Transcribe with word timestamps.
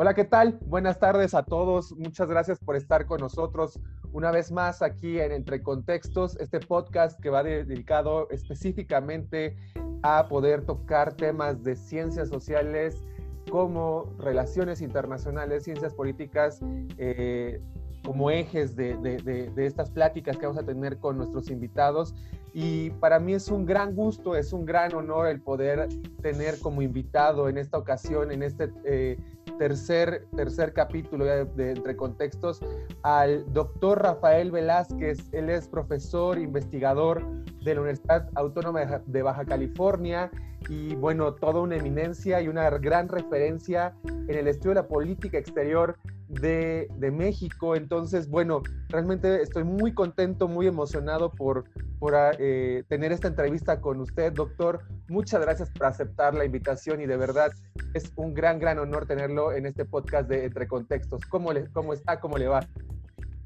Hola, 0.00 0.14
¿qué 0.14 0.24
tal? 0.24 0.60
Buenas 0.64 1.00
tardes 1.00 1.34
a 1.34 1.42
todos. 1.42 1.90
Muchas 1.98 2.28
gracias 2.28 2.60
por 2.60 2.76
estar 2.76 3.04
con 3.04 3.20
nosotros 3.20 3.80
una 4.12 4.30
vez 4.30 4.52
más 4.52 4.80
aquí 4.80 5.18
en 5.18 5.32
Entre 5.32 5.60
Contextos, 5.60 6.36
este 6.38 6.60
podcast 6.60 7.18
que 7.20 7.30
va 7.30 7.42
dedicado 7.42 8.30
específicamente 8.30 9.56
a 10.04 10.28
poder 10.28 10.64
tocar 10.64 11.14
temas 11.14 11.64
de 11.64 11.74
ciencias 11.74 12.28
sociales 12.28 13.02
como 13.50 14.14
relaciones 14.20 14.82
internacionales, 14.82 15.64
ciencias 15.64 15.92
políticas, 15.94 16.60
eh, 16.96 17.60
como 18.04 18.30
ejes 18.30 18.76
de, 18.76 18.96
de, 18.98 19.66
estas 19.66 19.90
pláticas 19.90 20.36
que 20.36 20.46
vamos 20.46 20.62
a 20.62 20.64
tener 20.64 20.98
con 20.98 21.18
nuestros 21.18 21.50
invitados. 21.50 22.14
Y 22.54 22.90
para 22.90 23.18
mí 23.18 23.34
es 23.34 23.48
un 23.48 23.66
gran 23.66 23.96
gusto, 23.96 24.36
es 24.36 24.52
un 24.52 24.64
gran 24.64 24.94
honor 24.94 25.26
el 25.26 25.40
poder 25.40 25.88
tener 26.22 26.60
como 26.60 26.82
invitado 26.82 27.48
en 27.48 27.58
esta 27.58 27.78
ocasión, 27.78 28.30
en 28.30 28.44
este 28.44 28.72
eh, 28.84 29.18
tercer, 29.58 30.26
tercer 30.36 30.72
capítulo 30.72 31.24
de, 31.24 31.70
Entre 31.72 31.96
Contextos, 31.96 32.60
al 33.02 33.44
doctor 33.52 34.02
Rafael 34.02 34.50
Velázquez. 34.50 35.18
Él 35.32 35.50
es 35.50 35.68
profesor, 35.68 36.38
investigador 36.38 37.22
de 37.62 37.74
la 37.74 37.80
Universidad 37.80 38.28
Autónoma 38.34 39.02
de 39.04 39.22
Baja 39.22 39.44
California 39.44 40.30
y 40.68 40.94
bueno, 40.96 41.34
toda 41.34 41.60
una 41.60 41.76
eminencia 41.76 42.40
y 42.40 42.48
una 42.48 42.68
gran 42.70 43.08
referencia 43.08 43.94
en 44.04 44.30
el 44.30 44.48
estudio 44.48 44.70
de 44.70 44.82
la 44.82 44.88
política 44.88 45.38
exterior 45.38 45.96
de, 46.28 46.88
México. 47.12 47.76
Entonces, 47.76 48.28
bueno, 48.28 48.62
realmente 48.88 49.42
estoy 49.42 49.64
muy 49.64 49.92
contento, 49.94 50.48
muy 50.48 50.66
emocionado 50.66 51.30
por, 51.32 51.64
por 51.98 52.14
eh, 52.38 52.84
tener 52.88 53.12
esta 53.12 53.28
entrevista 53.28 53.80
con 53.80 54.00
usted, 54.00 54.32
doctor. 54.32 54.80
Muchas 55.08 55.40
gracias 55.40 55.70
por 55.70 55.86
aceptar 55.86 56.34
la 56.34 56.44
invitación 56.44 57.00
y 57.00 57.06
de 57.06 57.16
verdad 57.16 57.50
es 57.94 58.12
un 58.16 58.34
gran, 58.34 58.58
gran 58.58 58.78
honor 58.78 59.06
tenerlo 59.06 59.52
en 59.52 59.66
este 59.66 59.84
podcast 59.84 60.28
de 60.28 60.44
Entre 60.44 60.68
Contextos. 60.68 61.22
¿Cómo, 61.28 61.52
le, 61.52 61.66
cómo 61.72 61.92
está? 61.92 62.20
¿Cómo 62.20 62.38
le 62.38 62.48
va? 62.48 62.66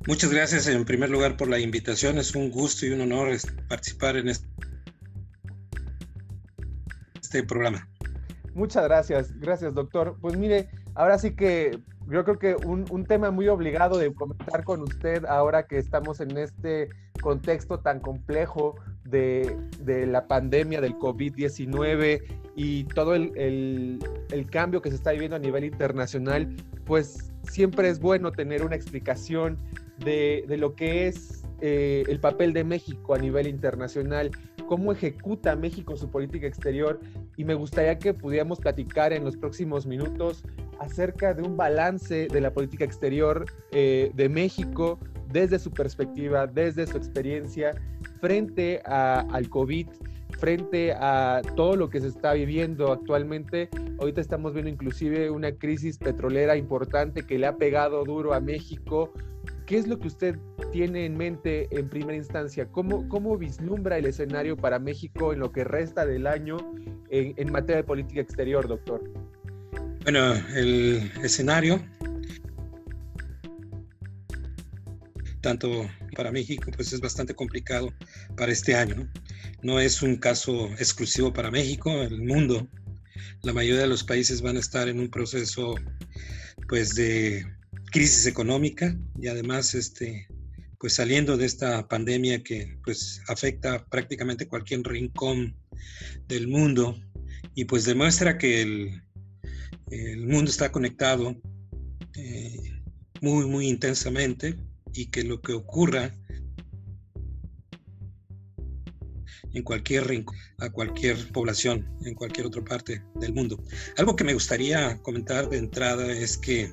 Muchas 0.06 0.32
gracias 0.32 0.66
en 0.66 0.84
primer 0.84 1.10
lugar 1.10 1.36
por 1.36 1.48
la 1.48 1.60
invitación. 1.60 2.18
Es 2.18 2.34
un 2.34 2.50
gusto 2.50 2.86
y 2.86 2.90
un 2.90 3.02
honor 3.02 3.28
participar 3.68 4.16
en 4.16 4.28
este 4.28 4.48
este 7.32 7.42
programa. 7.44 7.88
Muchas 8.54 8.84
gracias, 8.84 9.38
gracias 9.38 9.72
doctor. 9.72 10.18
Pues 10.20 10.36
mire, 10.36 10.68
ahora 10.94 11.18
sí 11.18 11.34
que 11.34 11.78
yo 12.10 12.24
creo 12.24 12.38
que 12.38 12.56
un, 12.66 13.04
tema 13.04 13.30
muy 13.30 13.48
obligado 13.48 13.98
de 13.98 14.12
comentar 14.12 14.64
con 14.64 14.80
usted 14.82 15.24
ahora 15.24 15.66
que 15.66 15.78
estamos 15.78 16.20
en 16.20 16.36
este 16.36 16.88
contexto 17.20 17.78
tan 17.78 18.00
complejo 18.00 18.76
de, 19.04 19.56
la 19.84 20.26
pandemia 20.26 20.80
del 20.80 20.98
COVID-19 20.98 22.22
y 22.56 22.84
todo 22.84 23.14
el, 23.14 23.98
cambio 24.50 24.82
que 24.82 24.90
se 24.90 24.96
está 24.96 25.12
viviendo 25.12 25.36
a 25.36 25.38
nivel 25.38 25.64
internacional, 25.64 26.54
pues 26.84 27.32
siempre 27.44 27.88
es 27.88 28.00
bueno 28.00 28.32
tener 28.32 28.64
una 28.64 28.76
explicación 28.76 29.58
de, 29.98 30.44
lo 30.58 30.74
que 30.74 31.08
es 31.08 31.44
eh, 31.60 32.04
el 32.08 32.18
papel 32.20 32.52
de 32.52 32.64
México 32.64 33.14
a 33.14 33.18
nivel 33.18 33.46
internacional 33.46 34.30
cómo 34.72 34.90
ejecuta 34.90 35.54
México 35.54 35.98
su 35.98 36.08
política 36.08 36.46
exterior 36.46 36.98
y 37.36 37.44
me 37.44 37.52
gustaría 37.52 37.98
que 37.98 38.14
pudiéramos 38.14 38.58
platicar 38.58 39.12
en 39.12 39.22
los 39.22 39.36
próximos 39.36 39.84
minutos 39.84 40.44
acerca 40.82 41.34
de 41.34 41.42
un 41.42 41.56
balance 41.56 42.28
de 42.28 42.40
la 42.40 42.52
política 42.52 42.84
exterior 42.84 43.44
eh, 43.70 44.10
de 44.14 44.28
México 44.28 44.98
desde 45.30 45.58
su 45.58 45.70
perspectiva, 45.70 46.46
desde 46.46 46.86
su 46.86 46.96
experiencia 46.96 47.72
frente 48.20 48.82
al 48.84 49.48
COVID, 49.48 49.88
frente 50.38 50.92
a 50.92 51.40
todo 51.56 51.76
lo 51.76 51.88
que 51.88 52.00
se 52.00 52.08
está 52.08 52.34
viviendo 52.34 52.92
actualmente. 52.92 53.68
Ahorita 53.98 54.20
estamos 54.20 54.52
viendo 54.52 54.70
inclusive 54.70 55.30
una 55.30 55.52
crisis 55.52 55.96
petrolera 55.98 56.56
importante 56.56 57.22
que 57.22 57.38
le 57.38 57.46
ha 57.46 57.56
pegado 57.56 58.04
duro 58.04 58.34
a 58.34 58.40
México 58.40 59.12
¿Qué 59.66 59.78
es 59.78 59.86
lo 59.86 59.98
que 59.98 60.08
usted 60.08 60.38
tiene 60.70 61.06
en 61.06 61.16
mente 61.16 61.68
en 61.70 61.88
primera 61.88 62.16
instancia? 62.16 62.66
¿Cómo, 62.66 63.08
cómo 63.08 63.38
vislumbra 63.38 63.96
el 63.98 64.06
escenario 64.06 64.56
para 64.56 64.78
México 64.78 65.32
en 65.32 65.38
lo 65.38 65.52
que 65.52 65.64
resta 65.64 66.04
del 66.04 66.26
año 66.26 66.56
en, 67.10 67.52
materia 67.52 67.76
de 67.76 67.84
política 67.84 68.20
exterior, 68.20 68.66
doctor? 68.66 69.02
Bueno, 70.02 70.34
el 70.56 71.12
escenario, 71.22 71.80
tanto 75.40 75.88
para 76.16 76.32
México, 76.32 76.72
pues 76.74 76.92
es 76.92 77.00
bastante 77.00 77.34
complicado 77.34 77.94
para 78.36 78.50
este 78.50 78.74
año. 78.74 79.08
¿no? 79.62 79.78
es 79.78 80.02
un 80.02 80.16
caso 80.16 80.66
exclusivo 80.72 81.32
para 81.32 81.52
México, 81.52 82.02
el 82.02 82.20
mundo, 82.20 82.68
la 83.42 83.52
mayoría 83.52 83.82
de 83.82 83.86
los 83.86 84.02
países 84.02 84.42
van 84.42 84.56
a 84.56 84.60
estar 84.60 84.88
en 84.88 84.98
un 84.98 85.08
proceso 85.08 85.76
pues 86.68 86.96
de 86.96 87.46
crisis 87.92 88.26
económica 88.26 88.96
y 89.20 89.28
además 89.28 89.74
este, 89.74 90.26
pues 90.80 90.94
saliendo 90.94 91.36
de 91.36 91.46
esta 91.46 91.86
pandemia 91.86 92.42
que 92.42 92.76
pues 92.84 93.22
afecta 93.28 93.84
prácticamente 93.86 94.48
cualquier 94.48 94.82
rincón 94.82 95.54
del 96.26 96.48
mundo 96.48 96.98
y 97.54 97.66
pues 97.66 97.84
demuestra 97.84 98.36
que 98.36 98.62
el, 98.62 99.02
el 99.92 100.26
mundo 100.26 100.50
está 100.50 100.72
conectado 100.72 101.36
eh, 102.16 102.80
muy 103.20 103.46
muy 103.46 103.68
intensamente 103.68 104.56
y 104.94 105.06
que 105.06 105.22
lo 105.22 105.40
que 105.40 105.52
ocurra 105.52 106.12
en 109.54 109.62
cualquier 109.62 110.06
rincón, 110.06 110.36
a 110.58 110.70
cualquier 110.70 111.30
población, 111.30 111.86
en 112.04 112.14
cualquier 112.14 112.46
otra 112.46 112.64
parte 112.64 113.02
del 113.16 113.34
mundo. 113.34 113.62
Algo 113.98 114.16
que 114.16 114.24
me 114.24 114.32
gustaría 114.32 114.98
comentar 115.02 115.50
de 115.50 115.58
entrada 115.58 116.10
es 116.10 116.38
que 116.38 116.72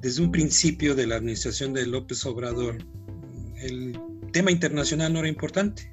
desde 0.00 0.20
un 0.20 0.32
principio 0.32 0.96
de 0.96 1.06
la 1.06 1.16
administración 1.16 1.72
de 1.72 1.86
López 1.86 2.26
Obrador, 2.26 2.78
el 3.60 3.96
tema 4.32 4.50
internacional 4.50 5.12
no 5.12 5.20
era 5.20 5.28
importante. 5.28 5.92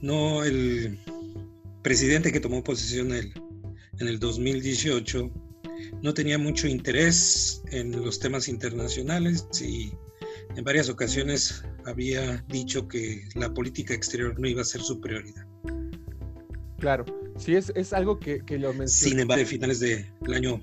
No 0.00 0.42
el 0.42 0.98
presidente 1.82 2.32
que 2.32 2.40
tomó 2.40 2.64
posesión 2.64 3.12
en 4.00 4.08
el 4.08 4.18
2018 4.18 5.30
no 6.02 6.14
tenía 6.14 6.38
mucho 6.38 6.66
interés 6.66 7.62
en 7.70 7.92
los 8.04 8.18
temas 8.18 8.48
internacionales 8.48 9.46
y 9.60 9.92
en 10.56 10.64
varias 10.64 10.88
ocasiones 10.88 11.64
había 11.86 12.44
dicho 12.48 12.88
que 12.88 13.22
la 13.34 13.52
política 13.52 13.94
exterior 13.94 14.38
no 14.38 14.48
iba 14.48 14.62
a 14.62 14.64
ser 14.64 14.80
su 14.80 15.00
prioridad. 15.00 15.46
Claro, 16.78 17.04
sí, 17.36 17.54
es, 17.54 17.72
es 17.74 17.92
algo 17.92 18.18
que, 18.18 18.44
que 18.44 18.58
lo 18.58 18.72
mencioné. 18.72 19.10
Sin 19.10 19.20
embargo, 19.20 19.42
a 19.42 19.46
finales 19.46 19.80
del 19.80 20.06
año 20.34 20.62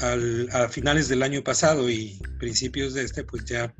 a 0.00 0.68
finales 0.68 1.08
del 1.08 1.22
año 1.22 1.42
pasado 1.42 1.90
y 1.90 2.20
principios 2.38 2.94
de 2.94 3.02
este, 3.02 3.24
pues 3.24 3.44
ya, 3.44 3.74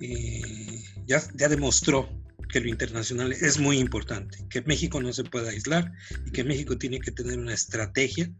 eh, 0.00 0.82
ya, 1.06 1.22
ya 1.34 1.48
demostró 1.48 2.08
que 2.48 2.60
lo 2.60 2.68
internacional 2.68 3.32
es 3.32 3.58
muy 3.58 3.78
importante, 3.78 4.38
que 4.48 4.62
México 4.62 5.00
no 5.00 5.12
se 5.12 5.24
puede 5.24 5.50
aislar 5.50 5.92
y 6.26 6.30
que 6.30 6.44
México 6.44 6.78
tiene 6.78 7.00
que 7.00 7.10
tener 7.10 7.38
una 7.38 7.54
estrategia 7.54 8.30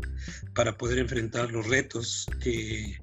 para 0.54 0.76
poder 0.76 0.98
enfrentar 0.98 1.50
los 1.50 1.66
retos 1.66 2.26
que, 2.40 2.98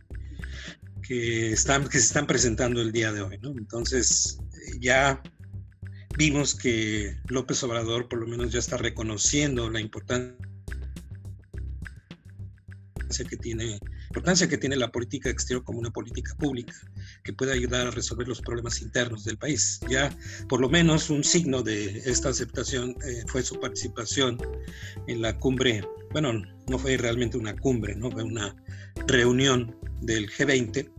que, 1.01 1.51
están, 1.51 1.83
que 1.87 1.99
se 1.99 2.05
están 2.05 2.27
presentando 2.27 2.81
el 2.81 2.91
día 2.91 3.11
de 3.11 3.21
hoy. 3.21 3.39
Entonces, 3.57 4.37
ya 4.79 5.21
vimos 6.17 6.55
que 6.55 7.17
López 7.27 7.61
Obrador 7.63 8.07
por 8.07 8.19
lo 8.19 8.27
menos 8.27 8.51
ya 8.51 8.59
está 8.59 8.77
reconociendo 8.77 9.69
la 9.69 9.81
importancia 9.81 10.37
que 13.29 13.37
tiene, 13.37 13.79
importancia 14.13 14.47
que 14.47 14.59
tiene 14.59 14.75
la 14.75 14.91
política 14.91 15.31
exterior 15.31 15.63
como 15.63 15.79
una 15.79 15.89
política 15.89 16.35
pública 16.35 16.75
que 17.23 17.33
puede 17.33 17.51
ayudar 17.51 17.87
a 17.87 17.91
resolver 17.91 18.27
los 18.27 18.41
problemas 18.41 18.79
internos 18.83 19.23
del 19.23 19.39
país. 19.39 19.79
Ya 19.89 20.15
por 20.47 20.61
lo 20.61 20.69
menos 20.69 21.09
un 21.09 21.23
signo 21.23 21.63
de 21.63 21.97
esta 22.05 22.29
aceptación 22.29 22.95
eh, 23.07 23.23
fue 23.25 23.41
su 23.41 23.59
participación 23.59 24.37
en 25.07 25.23
la 25.23 25.35
cumbre, 25.39 25.83
bueno, 26.11 26.31
no 26.67 26.77
fue 26.77 26.95
realmente 26.95 27.39
una 27.39 27.55
cumbre, 27.55 27.95
¿no? 27.95 28.11
fue 28.11 28.21
una 28.21 28.55
reunión 29.07 29.75
del 30.01 30.29
G20 30.29 30.91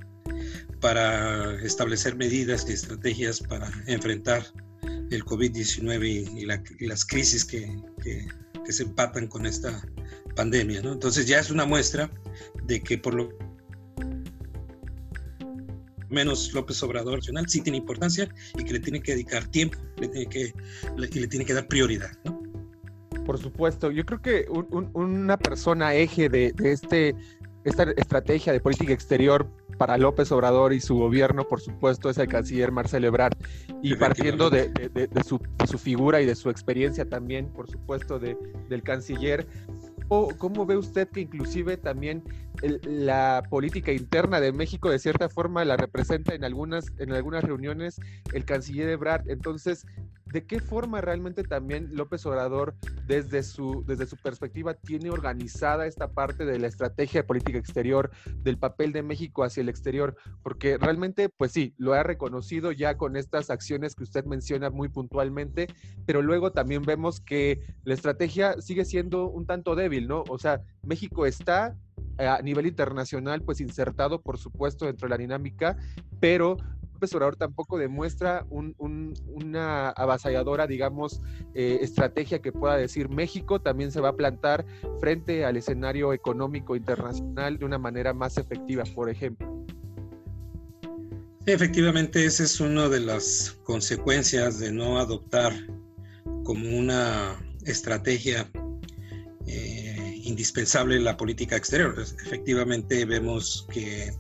para 0.81 1.55
establecer 1.63 2.17
medidas 2.17 2.67
y 2.69 2.73
estrategias 2.73 3.39
para 3.39 3.71
enfrentar 3.87 4.43
el 5.13 5.25
COVID-19 5.25 6.81
y, 6.81 6.87
las 6.87 7.05
crisis 7.05 7.45
que, 7.45 7.81
que, 8.03 8.27
que 8.65 8.73
se 8.73 8.83
empatan 8.83 9.29
con 9.29 9.47
esta 9.47 9.81
pandemia, 10.35 10.83
¿no? 10.83 10.93
Entonces 10.93 11.27
ya 11.27 11.39
es 11.39 11.51
una 11.51 11.65
muestra 11.65 12.11
de 12.65 12.83
que 12.83 12.99
por 12.99 13.15
lo 13.15 13.29
menos 16.09 16.53
López 16.53 16.83
Obrador 16.83 17.17
nacional 17.17 17.49
sí 17.49 17.61
tiene 17.61 17.79
importancia 17.79 18.29
y 18.57 18.65
que 18.65 18.75
le 18.75 18.81
tiene 18.81 19.03
que 19.03 19.13
dedicar 19.13 19.47
tiempo 19.49 19.79
le 19.99 20.09
tiene 20.09 20.27
que, 20.29 20.55
y 20.97 21.19
le 21.21 21.27
tiene 21.27 21.45
que 21.45 21.55
dar 21.55 21.67
prioridad, 21.67 22.13
¿no? 22.25 22.43
Por 23.25 23.39
supuesto, 23.39 23.91
yo 23.91 24.05
creo 24.05 24.21
que 24.21 24.47
una 24.93 25.39
persona 25.39 25.95
eje 25.95 26.29
de, 26.29 26.53
este, 26.63 27.17
esta 27.65 27.85
estrategia 27.97 28.53
de 28.53 28.61
política 28.61 28.93
exterior 28.93 29.49
para 29.79 29.97
López 29.97 30.31
Obrador 30.31 30.75
y 30.75 30.81
su 30.81 30.97
gobierno, 30.97 31.49
por 31.49 31.61
supuesto, 31.61 32.11
es 32.11 32.19
el 32.19 32.29
canciller 32.29 32.71
Marcelo 32.71 33.07
Ebrard. 33.07 33.33
Y 33.83 33.95
partiendo 33.95 34.51
de, 34.51 34.71
su, 35.27 35.79
figura 35.79 36.21
y 36.21 36.27
de 36.27 36.35
su 36.35 36.51
experiencia 36.51 37.09
también, 37.09 37.47
por 37.47 37.71
supuesto, 37.71 38.19
del 38.19 38.83
canciller, 38.83 39.47
¿Cómo, 40.09 40.67
ve 40.67 40.77
usted 40.77 41.09
que 41.09 41.21
inclusive 41.21 41.77
también 41.77 42.23
la 42.63 43.43
política 43.49 43.93
interna 43.93 44.41
de 44.41 44.53
México 44.53 44.91
de 44.91 44.99
cierta 44.99 45.29
forma 45.29 45.65
la 45.65 45.77
representa 45.77 46.35
en 46.35 46.45
algunas, 46.45 46.93
en 46.99 47.13
algunas 47.13 47.43
reuniones 47.45 48.01
el 48.33 48.45
canciller 48.45 48.89
Ebrard? 48.91 49.29
Entonces, 49.29 49.87
¿de 50.35 50.45
qué 50.45 50.59
forma 50.59 51.01
realmente 51.01 51.45
también 51.45 51.91
López 51.93 52.27
Obrador, 52.27 52.75
desde 53.07 53.45
su, 53.45 53.85
desde 53.87 54.05
su 54.05 54.17
perspectiva, 54.17 54.75
tiene 54.75 55.11
organizada 55.11 55.87
esta 55.87 56.11
parte 56.11 56.45
de 56.45 56.59
la 56.59 56.67
estrategia 56.67 57.21
de 57.23 57.27
política 57.29 57.57
exterior, 57.57 58.11
del 58.39 58.59
papel 58.59 58.93
de 58.93 59.05
México 59.05 59.45
hacia 59.45 59.61
el 59.61 59.69
exterior? 59.69 60.17
Porque 60.43 60.77
realmente, 60.77 61.29
pues 61.29 61.53
sí, 61.53 61.73
lo 61.79 61.93
ha 61.93 62.03
reconocido 62.03 62.73
ya 62.73 62.97
con 62.97 63.17
estas 63.17 63.49
acciones 63.49 63.95
que 63.95 64.03
usted 64.03 64.25
menciona 64.25 64.71
muy 64.71 64.89
puntualmente, 64.89 65.69
pero 66.05 66.21
luego 66.21 66.51
también 66.51 66.83
vemos 66.83 67.21
que 67.21 67.61
la 67.85 67.95
estrategia 67.95 68.61
sigue 68.61 68.85
siendo 68.85 69.31
un 69.31 69.47
tanto 69.47 69.77
débil, 69.77 70.09
¿no? 70.09 70.25
O 70.29 70.41
sea, 70.41 70.63
México 70.83 71.27
está 71.27 71.77
eh, 72.19 72.27
a 72.27 72.43
nivel 72.43 72.67
internacional, 72.67 73.41
pues 73.43 73.61
insertado, 73.61 74.21
por 74.21 74.39
supuesto, 74.39 74.87
dentro 74.87 75.07
de 75.07 75.11
la 75.11 75.19
dinámica, 75.19 75.77
pero 76.19 76.57
López 77.13 77.39
tampoco 77.39 77.79
demuestra 77.79 78.47
una 78.49 79.91
avasalladora, 79.91 80.67
digamos, 80.67 81.21
eh, 81.55 81.79
estrategia 81.83 82.41
que 82.41 82.53
pueda 82.53 82.77
decir 82.77 83.09
México 83.09 83.61
también 83.61 83.93
se 83.93 84.01
va 84.01 84.11
a 84.11 84.17
plantar 84.17 84.65
frente 85.01 85.45
al 85.45 85.57
escenario 85.57 86.13
económico 86.13 86.77
internacional 86.77 87.59
de 87.59 87.65
una 87.65 87.79
manera 87.79 88.13
más 88.13 88.39
efectiva, 88.39 88.85
por 88.95 89.11
ejemplo. 89.11 89.65
efectivamente, 91.47 92.25
esa 92.25 92.45
es 92.45 92.61
una 92.61 92.89
de 92.89 93.01
las 93.01 93.59
consecuencias 93.65 94.59
de 94.59 94.73
no 94.73 94.99
adoptar 94.99 95.53
como 96.43 96.79
una 96.79 97.37
estrategia 97.65 98.51
eh, 99.47 100.21
indispensable 100.25 100.99
la 101.01 101.17
política 101.17 101.57
exterior. 101.57 101.95
Efectivamente, 102.01 103.05
vemos 103.05 103.67
que 103.71 104.13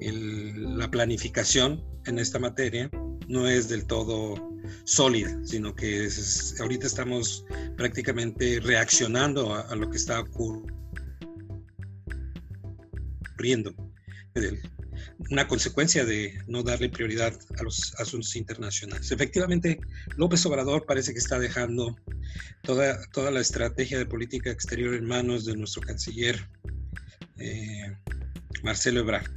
la 0.00 0.90
planificación 0.90 1.84
en 2.06 2.18
esta 2.18 2.38
materia 2.38 2.90
no 3.28 3.46
es 3.48 3.68
del 3.68 3.86
todo 3.86 4.48
sólida, 4.84 5.38
sino 5.44 5.74
que 5.74 6.08
ahorita 6.60 6.86
estamos 6.86 7.44
prácticamente 7.76 8.60
reaccionando 8.60 9.54
a, 9.54 9.74
lo 9.76 9.90
que 9.90 9.96
está 9.96 10.20
ocurriendo. 10.20 10.68
Una 15.30 15.46
consecuencia 15.48 16.04
de 16.04 16.38
no 16.46 16.62
darle 16.62 16.88
prioridad 16.88 17.36
a 17.58 17.62
los 17.62 17.94
asuntos 17.98 18.34
internacionales. 18.36 19.10
Efectivamente, 19.10 19.80
López 20.16 20.46
Obrador 20.46 20.86
parece 20.86 21.12
que 21.12 21.18
está 21.18 21.38
dejando 21.38 21.96
toda, 22.62 22.98
toda 23.12 23.30
la 23.30 23.40
estrategia 23.40 23.98
de 23.98 24.06
política 24.06 24.50
exterior 24.50 24.94
en 24.94 25.04
manos 25.04 25.44
de 25.44 25.56
nuestro 25.56 25.82
canciller 25.82 26.48
eh, 27.38 27.92
Marcelo 28.62 29.00
Ebrard 29.00 29.30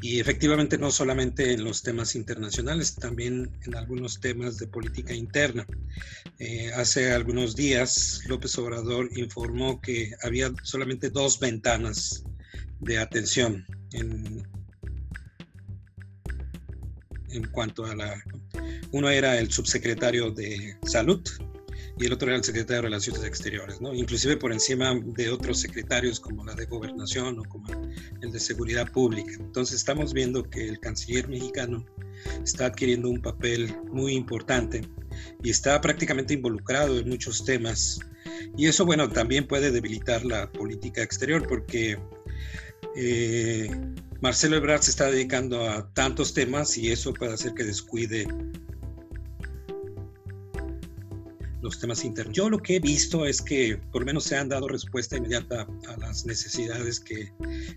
y 0.00 0.20
efectivamente 0.20 0.78
no 0.78 0.90
solamente 0.90 1.52
en 1.52 1.64
los 1.64 1.82
temas 1.82 2.14
internacionales, 2.14 2.94
también 2.94 3.50
en 3.66 3.74
algunos 3.74 4.20
temas 4.20 4.58
de 4.58 4.66
política 4.68 5.14
interna. 5.14 5.66
Eh, 6.38 6.70
hace 6.74 7.12
algunos 7.12 7.56
días 7.56 8.20
López 8.26 8.56
Obrador 8.58 9.08
informó 9.16 9.80
que 9.80 10.12
había 10.22 10.52
solamente 10.62 11.10
dos 11.10 11.40
ventanas 11.40 12.24
de 12.80 12.98
atención 12.98 13.66
en, 13.92 14.46
en 17.30 17.44
cuanto 17.50 17.84
a 17.84 17.94
la... 17.94 18.22
Uno 18.92 19.10
era 19.10 19.38
el 19.38 19.50
subsecretario 19.50 20.30
de 20.30 20.76
salud 20.84 21.22
y 21.98 22.06
el 22.06 22.12
otro 22.12 22.28
era 22.28 22.36
el 22.36 22.44
secretario 22.44 22.76
de 22.76 22.88
Relaciones 22.88 23.24
Exteriores, 23.24 23.80
¿no? 23.80 23.92
inclusive 23.92 24.36
por 24.36 24.52
encima 24.52 24.94
de 24.94 25.30
otros 25.30 25.60
secretarios 25.60 26.20
como 26.20 26.44
la 26.44 26.54
de 26.54 26.66
Gobernación 26.66 27.38
o 27.40 27.44
como 27.44 27.66
el 28.20 28.30
de 28.30 28.38
Seguridad 28.38 28.90
Pública. 28.92 29.32
Entonces 29.40 29.76
estamos 29.76 30.12
viendo 30.12 30.42
que 30.48 30.68
el 30.68 30.78
canciller 30.78 31.28
mexicano 31.28 31.84
está 32.44 32.66
adquiriendo 32.66 33.08
un 33.08 33.20
papel 33.20 33.74
muy 33.90 34.14
importante 34.14 34.82
y 35.42 35.50
está 35.50 35.80
prácticamente 35.80 36.34
involucrado 36.34 36.98
en 36.98 37.08
muchos 37.08 37.44
temas. 37.44 37.98
Y 38.56 38.66
eso, 38.66 38.84
bueno, 38.84 39.08
también 39.08 39.46
puede 39.46 39.70
debilitar 39.70 40.24
la 40.24 40.50
política 40.52 41.02
exterior 41.02 41.46
porque 41.48 41.98
eh, 42.96 43.70
Marcelo 44.20 44.56
Ebrard 44.56 44.82
se 44.82 44.90
está 44.90 45.10
dedicando 45.10 45.68
a 45.68 45.92
tantos 45.94 46.34
temas 46.34 46.76
y 46.76 46.90
eso 46.90 47.12
puede 47.14 47.34
hacer 47.34 47.54
que 47.54 47.64
descuide 47.64 48.26
los 51.68 51.78
temas 51.78 52.04
internos. 52.04 52.34
Yo 52.34 52.48
lo 52.48 52.58
que 52.58 52.76
he 52.76 52.80
visto 52.80 53.26
es 53.26 53.42
que 53.42 53.78
por 53.92 54.02
lo 54.02 54.06
menos 54.06 54.24
se 54.24 54.36
han 54.36 54.48
dado 54.48 54.68
respuesta 54.68 55.16
inmediata 55.16 55.66
a 55.86 55.96
las 55.98 56.24
necesidades 56.24 56.98
que 56.98 57.30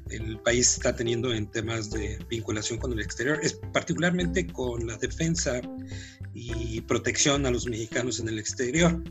el 0.09 0.39
país 0.39 0.73
está 0.73 0.95
teniendo 0.95 1.33
en 1.33 1.45
temas 1.47 1.91
de 1.91 2.17
vinculación 2.29 2.79
con 2.79 2.93
el 2.93 3.01
exterior, 3.01 3.39
es 3.43 3.59
particularmente 3.73 4.47
con 4.47 4.87
la 4.87 4.97
defensa 4.97 5.61
y 6.33 6.79
protección 6.81 7.45
a 7.45 7.51
los 7.51 7.67
mexicanos 7.67 8.19
en 8.19 8.29
el 8.29 8.39
exterior. 8.39 9.03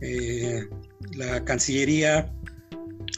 Eh, 0.00 0.64
la 1.16 1.44
Cancillería 1.44 2.32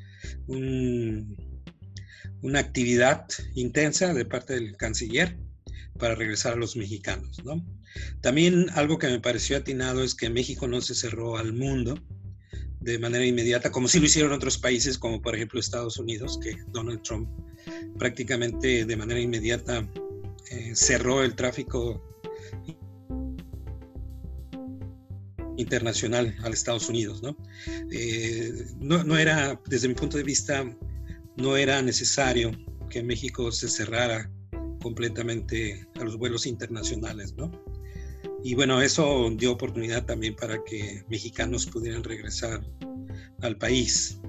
una 0.48 2.60
actividad 2.60 3.26
intensa 3.56 4.14
de 4.14 4.26
parte 4.26 4.54
del 4.54 4.78
canciller 4.78 5.38
para 6.00 6.16
regresar 6.16 6.54
a 6.54 6.58
los 6.58 6.76
mexicanos. 6.76 7.44
¿no? 7.44 7.66
También 8.22 8.68
algo 8.74 8.98
que 8.98 9.08
me 9.08 9.20
pareció 9.20 9.58
atinado 9.58 10.04
es 10.04 10.16
que 10.16 10.30
México 10.30 10.68
no 10.68 10.82
se 10.82 10.96
cerró 10.96 11.38
al 11.38 11.54
mundo 11.54 11.96
de 12.86 13.00
manera 13.00 13.26
inmediata, 13.26 13.72
como 13.72 13.88
sí 13.88 14.00
lo 14.00 14.06
hicieron 14.06 14.32
otros 14.32 14.60
países, 14.60 15.00
como 15.00 15.20
por 15.20 15.34
ejemplo 15.34 15.60
Estados 15.60 15.98
Unidos, 15.98 16.40
que 16.42 16.56
Donald 16.68 17.02
Trump 17.02 17.28
prácticamente 17.98 18.86
de 18.86 18.96
manera 18.96 19.20
inmediata 19.20 19.90
eh, 20.52 20.72
cerró 20.76 21.24
el 21.24 21.36
tráfico 21.36 22.04
internacional 25.58 26.36
al 26.44 26.54
Estados 26.54 26.88
Unidos. 26.88 27.24
¿no? 27.24 27.36
Eh, 27.92 28.68
no, 28.80 29.04
no 29.04 29.18
era, 29.18 29.60
desde 29.66 29.88
mi 29.88 29.96
punto 29.96 30.18
de 30.18 30.24
vista, 30.24 30.64
no 31.38 31.58
era 31.58 31.82
necesario 31.82 32.52
que 32.92 33.02
México 33.02 33.52
se 33.52 33.68
cerrara 33.68 34.30
completamente 34.80 35.88
a 36.00 36.04
los 36.04 36.18
vuelos 36.18 36.46
internacionales, 36.46 37.34
¿no? 37.36 37.52
Y 38.46 38.54
bueno, 38.54 38.80
eso 38.80 39.32
dio 39.32 39.54
oportunidad 39.54 40.06
también 40.06 40.36
para 40.36 40.64
que 40.64 41.04
mexicanos 41.10 41.66
pudieran 41.66 42.04
regresar 42.04 42.62
al 43.42 43.58
país. 43.58 44.22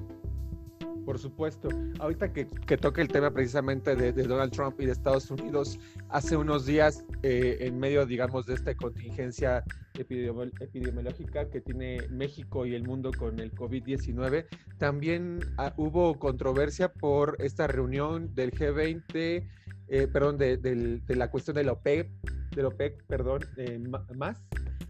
Por 1.05 1.19
supuesto. 1.19 1.69
Ahorita 1.99 2.33
que, 2.33 2.47
que 2.67 2.79
toque 2.79 3.03
el 3.03 3.09
tema 3.09 3.31
precisamente 3.31 3.95
de, 3.95 4.13
Donald 4.13 4.53
Trump 4.53 4.81
y 4.81 4.87
de 4.87 4.93
Estados 4.93 5.31
Unidos, 5.31 5.79
hace 6.09 6.35
unos 6.35 6.65
días, 6.65 7.05
eh, 7.23 7.59
en 7.61 7.79
medio, 7.79 8.07
digamos, 8.07 8.47
de 8.47 8.55
esta 8.55 8.75
contingencia 8.75 9.63
epidemiológica 9.99 11.51
que 11.51 11.61
tiene 11.61 12.09
México 12.09 12.65
y 12.65 12.75
el 12.75 12.85
mundo 12.85 13.11
con 13.13 13.39
el 13.39 13.53
COVID-19, 13.53 14.47
también 14.79 15.41
ah, 15.59 15.75
hubo 15.77 16.19
controversia 16.19 16.91
por 16.91 17.37
esta 17.39 17.67
reunión 17.67 18.35
del 18.35 18.51
G20 18.51 19.47
eh, 19.89 20.09
perdón, 20.09 20.37
de, 20.37 20.57
de, 20.57 21.17
la 21.17 21.31
cuestión 21.31 21.55
de 21.55 21.63
la 21.63 21.73
OPEC, 21.73 22.11
de 22.57 22.63
la 22.63 22.69
OPEC, 22.69 23.05
perdón, 23.05 23.45
eh, 23.57 23.79
más 24.15 24.43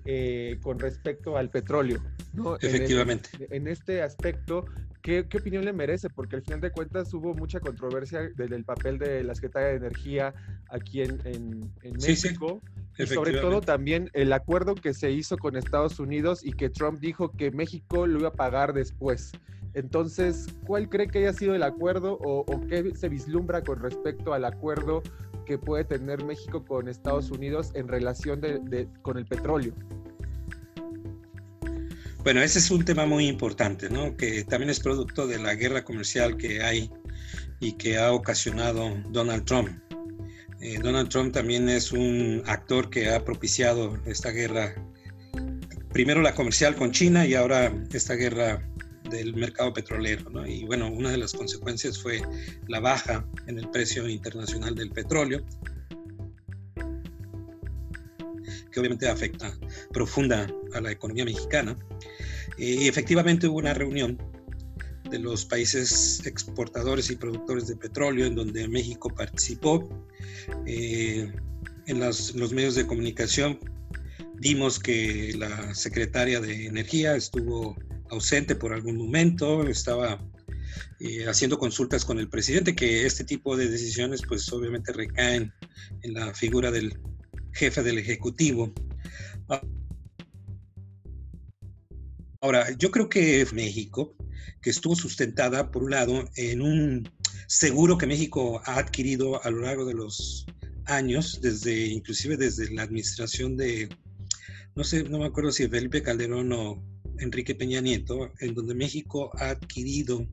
eh, 0.06 0.58
con 0.62 0.78
respecto 0.78 1.36
al 1.36 1.50
petróleo. 1.50 2.00
¿no? 2.32 2.56
Efectivamente. 2.56 3.28
En, 3.50 3.66
este 3.66 4.02
aspecto, 4.02 4.64
¿qué, 5.02 5.26
¿qué, 5.28 5.38
opinión 5.38 5.64
le 5.64 5.72
merece? 5.72 6.08
Porque 6.08 6.36
al 6.36 6.42
final 6.42 6.60
de 6.60 6.70
cuentas 6.70 7.12
hubo 7.12 7.34
mucha 7.34 7.58
controversia 7.58 8.30
del, 8.36 8.64
papel 8.64 8.98
de 8.98 9.24
la 9.24 9.34
Secretaría 9.34 9.68
de 9.68 9.76
Energía 9.76 10.32
aquí 10.70 11.02
en, 11.02 11.20
en, 11.24 11.72
México. 12.00 12.62
Y 12.98 13.06
sobre 13.06 13.32
todo 13.40 13.60
también 13.60 14.08
el 14.14 14.32
acuerdo 14.32 14.74
que 14.74 14.94
se 14.94 15.10
hizo 15.10 15.36
con 15.36 15.56
Estados 15.56 15.98
Unidos 15.98 16.44
y 16.44 16.52
que 16.52 16.70
Trump 16.70 17.00
dijo 17.00 17.32
que 17.32 17.50
México 17.50 18.06
lo 18.06 18.20
iba 18.20 18.28
a 18.28 18.32
pagar 18.32 18.72
después. 18.72 19.32
Entonces, 19.76 20.46
¿cuál 20.66 20.88
cree 20.88 21.06
que 21.06 21.18
haya 21.18 21.34
sido 21.34 21.54
el 21.54 21.62
acuerdo 21.62 22.16
o, 22.22 22.46
qué 22.66 22.96
se 22.96 23.10
vislumbra 23.10 23.62
con 23.62 23.78
respecto 23.78 24.32
al 24.32 24.46
acuerdo 24.46 25.02
que 25.46 25.56
puede 25.56 25.84
tener 25.84 26.22
México 26.24 26.62
con 26.64 26.88
Estados 26.88 27.30
Unidos 27.30 27.70
en 27.74 27.88
relación 27.88 28.42
con 29.00 29.16
el 29.16 29.24
petróleo? 29.24 29.72
Bueno, 32.22 32.42
ese 32.42 32.58
es 32.58 32.70
un 32.70 32.84
tema 32.84 33.06
muy 33.06 33.28
importante, 33.28 33.88
¿no? 33.88 34.16
Que 34.16 34.42
también 34.44 34.68
es 34.68 34.80
producto 34.80 35.28
de 35.28 35.38
la 35.38 35.54
guerra 35.54 35.84
comercial 35.84 36.36
que 36.36 36.60
hay 36.60 36.90
y 37.60 37.72
que 37.74 37.98
ha 37.98 38.12
ocasionado 38.12 38.96
Donald 39.10 39.44
Trump. 39.44 39.70
Eh, 40.60 40.78
Donald 40.82 41.08
Trump 41.08 41.32
también 41.32 41.68
es 41.68 41.92
un 41.92 42.42
actor 42.46 42.90
que 42.90 43.10
ha 43.10 43.24
propiciado 43.24 43.96
esta 44.06 44.30
guerra, 44.30 44.74
primero 45.92 46.20
la 46.20 46.34
comercial 46.34 46.74
con 46.74 46.90
China 46.90 47.24
y 47.24 47.34
ahora 47.34 47.72
esta 47.92 48.14
guerra 48.14 48.60
del 49.10 49.34
mercado 49.34 49.72
petrolero. 49.72 50.30
¿no? 50.30 50.46
Y 50.46 50.64
bueno, 50.64 50.90
una 50.90 51.10
de 51.10 51.18
las 51.18 51.32
consecuencias 51.32 51.98
fue 51.98 52.22
la 52.68 52.80
baja 52.80 53.26
en 53.46 53.58
el 53.58 53.68
precio 53.70 54.08
internacional 54.08 54.74
del 54.74 54.90
petróleo, 54.90 55.44
que 58.70 58.80
obviamente 58.80 59.08
afecta 59.08 59.56
profunda 59.92 60.46
a 60.74 60.80
la 60.80 60.90
economía 60.90 61.24
mexicana. 61.24 61.76
Y 62.58 62.88
efectivamente 62.88 63.46
hubo 63.48 63.58
una 63.58 63.74
reunión 63.74 64.18
de 65.10 65.18
los 65.18 65.44
países 65.44 66.24
exportadores 66.26 67.10
y 67.10 67.16
productores 67.16 67.68
de 67.68 67.76
petróleo 67.76 68.26
en 68.26 68.34
donde 68.34 68.66
México 68.68 69.08
participó. 69.14 69.88
Eh, 70.66 71.30
en 71.86 72.00
los 72.00 72.52
medios 72.52 72.74
de 72.74 72.86
comunicación 72.86 73.58
vimos 74.38 74.78
que 74.78 75.34
la 75.38 75.74
secretaria 75.74 76.40
de 76.40 76.66
Energía 76.66 77.16
estuvo 77.16 77.76
ausente 78.10 78.54
por 78.54 78.72
algún 78.72 78.96
momento, 78.96 79.66
estaba 79.66 80.20
eh, 81.00 81.26
haciendo 81.26 81.58
consultas 81.58 82.04
con 82.04 82.18
el 82.18 82.28
presidente, 82.28 82.74
que 82.74 83.06
este 83.06 83.24
tipo 83.24 83.56
de 83.56 83.68
decisiones 83.68 84.22
pues 84.26 84.50
obviamente 84.52 84.92
recaen 84.92 85.52
en 86.02 86.14
la 86.14 86.34
figura 86.34 86.70
del 86.70 86.98
jefe 87.52 87.82
del 87.82 87.98
Ejecutivo. 87.98 88.72
Ahora, 92.40 92.70
yo 92.78 92.90
creo 92.90 93.08
que 93.08 93.46
México, 93.52 94.14
que 94.62 94.70
estuvo 94.70 94.94
sustentada, 94.94 95.70
por 95.70 95.82
un 95.82 95.90
lado, 95.90 96.28
en 96.36 96.62
un 96.62 97.08
seguro 97.48 97.98
que 97.98 98.06
México 98.06 98.60
ha 98.64 98.78
adquirido 98.78 99.42
a 99.44 99.50
lo 99.50 99.62
largo 99.62 99.84
de 99.84 99.94
los 99.94 100.46
años, 100.84 101.40
desde 101.42 101.86
inclusive 101.86 102.36
desde 102.36 102.70
la 102.72 102.82
administración 102.82 103.56
de, 103.56 103.88
no 104.74 104.84
sé, 104.84 105.04
no 105.04 105.18
me 105.18 105.26
acuerdo 105.26 105.50
si 105.50 105.68
Felipe 105.68 106.02
Calderón 106.02 106.52
o 106.52 106.82
Enrique 107.20 107.54
Peña 107.54 107.80
Nieto, 107.80 108.32
en 108.40 108.54
donde 108.54 108.74
México 108.74 109.30
ha 109.38 109.50
adquirido 109.50 110.26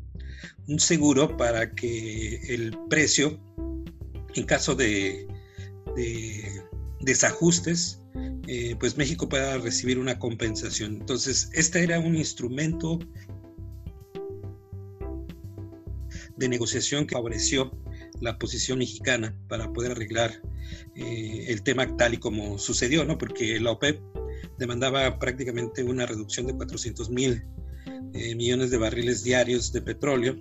un 0.68 0.80
seguro 0.80 1.36
para 1.38 1.74
que 1.74 2.36
el 2.54 2.78
precio, 2.90 3.40
en 4.36 4.46
caso 4.46 4.75
de, 4.75 5.28
desajustes, 7.02 8.02
eh, 8.48 8.75
pues 8.80 8.98
México 8.98 9.28
pueda 9.30 9.58
recibir 9.58 10.00
una 10.00 10.20
compensación. 10.20 10.98
Entonces, 11.02 11.50
este 11.54 11.84
era 11.84 12.00
un 12.00 12.16
instrumento 12.16 13.00
de 16.38 16.50
negociación 16.50 17.06
que 17.06 17.13
favoreció 17.13 17.72
la 18.22 18.38
posición 18.40 18.80
mexicana 18.80 19.36
para 19.48 19.72
poder 19.72 19.92
arreglar 19.92 20.42
eh, 20.96 21.46
el 21.48 21.62
tema 21.63 21.96
tal 21.98 22.16
y 22.16 22.18
como 22.18 22.58
sucedió, 22.58 23.06
¿no? 23.06 23.18
Porque 23.18 23.60
la 23.60 23.72
OPEP 23.72 24.00
demandaba 24.57 25.19
prácticamente 25.19 25.83
una 25.83 26.05
reducción 26.05 26.48
de 26.48 26.55
400 26.55 27.10
mil 27.10 27.43
eh, 28.13 28.36
millones 28.36 28.72
de 28.72 28.77
barriles 28.77 29.24
diarios 29.24 29.72
de 29.74 29.81
petróleo 29.81 30.36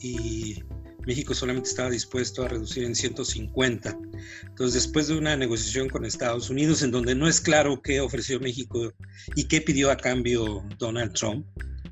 y 0.00 0.62
México 1.06 1.34
solamente 1.34 1.68
estaba 1.68 1.90
dispuesto 1.90 2.44
a 2.44 2.48
reducir 2.48 2.84
en 2.84 2.94
150. 2.94 3.98
Entonces, 4.44 4.74
después 4.74 5.08
de 5.08 5.16
una 5.16 5.36
negociación 5.36 5.88
con 5.88 6.04
Estados 6.04 6.50
Unidos, 6.50 6.82
en 6.82 6.90
donde 6.90 7.14
no 7.14 7.28
es 7.28 7.40
claro 7.40 7.80
qué 7.80 8.00
ofreció 8.00 8.40
México 8.40 8.92
y 9.36 9.44
qué 9.44 9.60
pidió 9.60 9.90
a 9.90 9.96
cambio 9.96 10.64
Donald 10.78 11.12
Trump, 11.12 11.46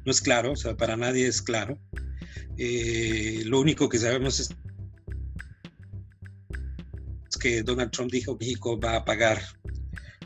no 0.04 0.10
es 0.10 0.20
claro, 0.20 0.52
o 0.52 0.56
sea, 0.56 0.76
para 0.76 0.96
nadie 0.96 1.26
es 1.26 1.40
claro. 1.40 1.78
Eh, 2.58 3.42
lo 3.46 3.60
único 3.60 3.88
que 3.88 3.98
sabemos 3.98 4.40
es 4.40 4.50
que 7.44 7.62
Donald 7.62 7.90
Trump 7.90 8.10
dijo 8.10 8.36
México 8.40 8.80
va 8.80 8.96
a 8.96 9.04
pagar 9.04 9.38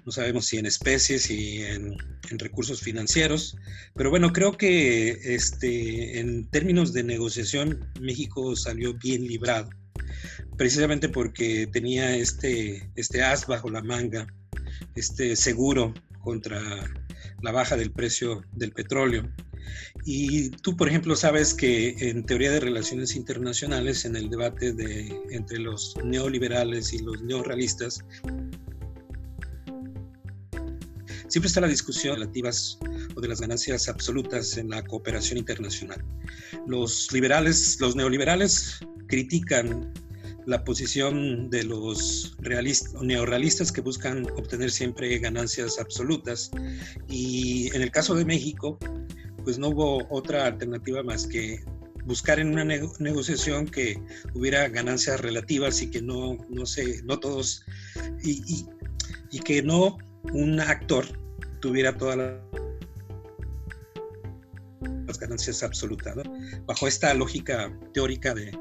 no 0.09 0.13
sabemos 0.13 0.47
si 0.47 0.57
en 0.57 0.65
especies 0.65 1.31
y 1.31 1.63
en, 1.65 1.95
recursos 2.39 2.81
financieros, 2.81 3.59
pero 3.95 4.09
bueno, 4.09 4.33
creo 4.33 4.57
que 4.57 5.11
este, 5.23 6.19
en 6.19 6.49
términos 6.49 6.95
de 6.95 7.03
negociación 7.03 7.87
México 8.01 8.57
salió 8.57 8.95
bien 8.95 9.27
librado, 9.27 9.69
precisamente 10.57 11.11
porque 11.11 11.67
tenía 11.67 12.17
este, 12.17 12.91
este 12.97 13.23
as 13.23 13.47
bajo 13.47 13.69
la 13.69 13.83
manga, 13.83 14.27
este 14.95 15.37
seguro 15.37 15.93
contra 16.21 16.59
la 17.43 17.53
baja 17.53 17.77
del 17.77 17.93
precio 17.93 18.43
del 18.53 18.73
petróleo. 18.73 19.31
Y 20.07 20.51
tú, 20.51 20.75
por 20.75 20.89
ejemplo, 20.89 21.17
sabes 21.17 21.53
que 21.53 21.97
en 21.99 22.25
teoría 22.25 22.51
de 22.51 22.61
relaciones 22.61 23.15
internacionales, 23.15 24.07
en 24.07 24.17
el 24.17 24.31
debate 24.31 24.73
de, 24.73 25.15
entre 25.31 25.59
los 25.59 25.95
neoliberales 26.03 26.95
y 26.95 27.01
los 27.01 27.23
neorrealistas, 27.23 28.01
Siempre 31.29 31.49
está 31.49 31.61
la 31.61 31.69
discusión 31.69 32.15
relativas 32.15 32.79
o 33.15 33.21
de 33.21 33.29
las 33.29 33.41
ganancias 33.41 33.89
absolutas 33.89 34.57
en 34.57 34.71
la 34.71 34.83
cooperación 34.83 35.39
internacional. 35.39 36.03
Los 36.67 37.13
liberales, 37.13 37.79
los 37.81 37.95
neoliberales 37.95 38.79
critican 39.09 39.93
la 40.47 40.65
posición 40.65 41.51
de 41.51 41.65
los 41.65 42.35
realistas, 42.39 42.95
neorrealistas 43.03 43.71
que 43.71 43.83
buscan 43.83 44.27
obtener 44.37 44.71
siempre 44.71 45.19
ganancias 45.19 45.79
absolutas 45.79 46.51
y 47.07 47.69
en 47.75 47.83
el 47.83 47.91
caso 47.91 48.15
de 48.15 48.25
México 48.25 48.79
pues 49.45 49.59
no 49.59 49.69
hubo 49.69 50.07
otra 50.09 50.47
alternativa 50.47 51.03
más 51.03 51.27
que 51.27 51.63
buscar 52.07 52.41
en 52.41 52.49
una 52.49 52.65
negociación 52.65 53.67
que 53.67 54.03
hubiera 54.35 54.67
ganancias 54.69 55.21
relativas 55.21 55.83
y 55.83 55.91
que 55.91 56.01
no, 56.01 56.39
no 56.49 56.65
sé, 56.65 57.03
no 57.05 57.19
todos, 57.21 57.63
y, 58.25 58.65
y 59.31 59.39
que 59.41 59.63
no 59.63 59.99
un 60.33 60.61
actor 60.61 61.07
tuviera 61.61 61.97
todas 61.97 62.17
las 65.07 65.19
ganancias 65.19 65.63
absolutas. 65.63 66.17
Bajo 66.67 66.87
esta 66.87 67.13
lógica 67.15 67.73
teórica 67.93 68.35
de, 68.35 68.53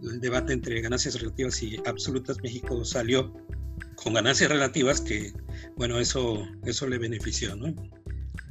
del 0.00 0.20
debate 0.20 0.52
entre 0.52 0.80
ganancias 0.80 1.20
relativas 1.20 1.62
y 1.62 1.80
absolutas, 1.86 2.38
México 2.42 2.84
salió 2.84 3.32
con 3.96 4.14
ganancias 4.14 4.50
relativas 4.50 5.00
que, 5.00 5.32
bueno, 5.76 5.98
eso, 5.98 6.46
eso 6.64 6.86
le 6.86 6.98
benefició, 6.98 7.56
¿no? 7.56 7.74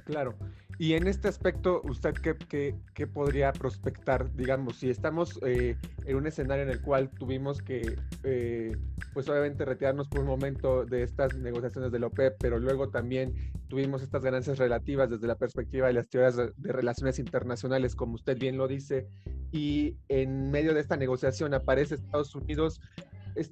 Claro. 0.05 0.37
Y 0.83 0.95
en 0.95 1.07
este 1.07 1.29
aspecto, 1.29 1.81
¿usted 1.85 2.13
qué, 2.13 2.75
qué, 2.93 3.07
podría 3.07 3.53
prospectar? 3.53 4.35
Digamos, 4.35 4.75
si 4.75 4.89
estamos 4.89 5.39
eh, 5.45 5.77
en 6.03 6.15
un 6.17 6.27
escenario 6.27 6.65
en 6.65 6.69
el 6.71 6.81
cual 6.81 7.09
tuvimos 7.09 7.61
que, 7.61 7.95
eh, 8.25 8.75
pues 9.13 9.29
obviamente 9.29 9.63
retirarnos 9.63 10.09
por 10.09 10.19
un 10.19 10.25
momento 10.25 10.83
de 10.83 11.03
estas 11.03 11.37
negociaciones 11.37 11.93
de 11.93 11.99
la 11.99 12.07
OPEP, 12.07 12.35
pero 12.37 12.59
luego 12.59 12.89
también 12.89 13.33
tuvimos 13.69 14.01
estas 14.01 14.23
ganancias 14.23 14.57
relativas 14.57 15.09
desde 15.09 15.25
la 15.25 15.35
perspectiva 15.35 15.87
de 15.87 15.93
las 15.93 16.09
teorías 16.09 16.35
de 16.35 16.73
relaciones 16.73 17.17
internacionales, 17.17 17.95
como 17.95 18.15
usted 18.15 18.37
bien 18.37 18.57
lo 18.57 18.67
dice, 18.67 19.07
y 19.53 19.95
en 20.09 20.51
medio 20.51 20.73
de 20.73 20.81
esta 20.81 20.97
negociación 20.97 21.53
aparece 21.53 21.95
Estados 21.95 22.35
Unidos 22.35 22.81
es, 23.35 23.51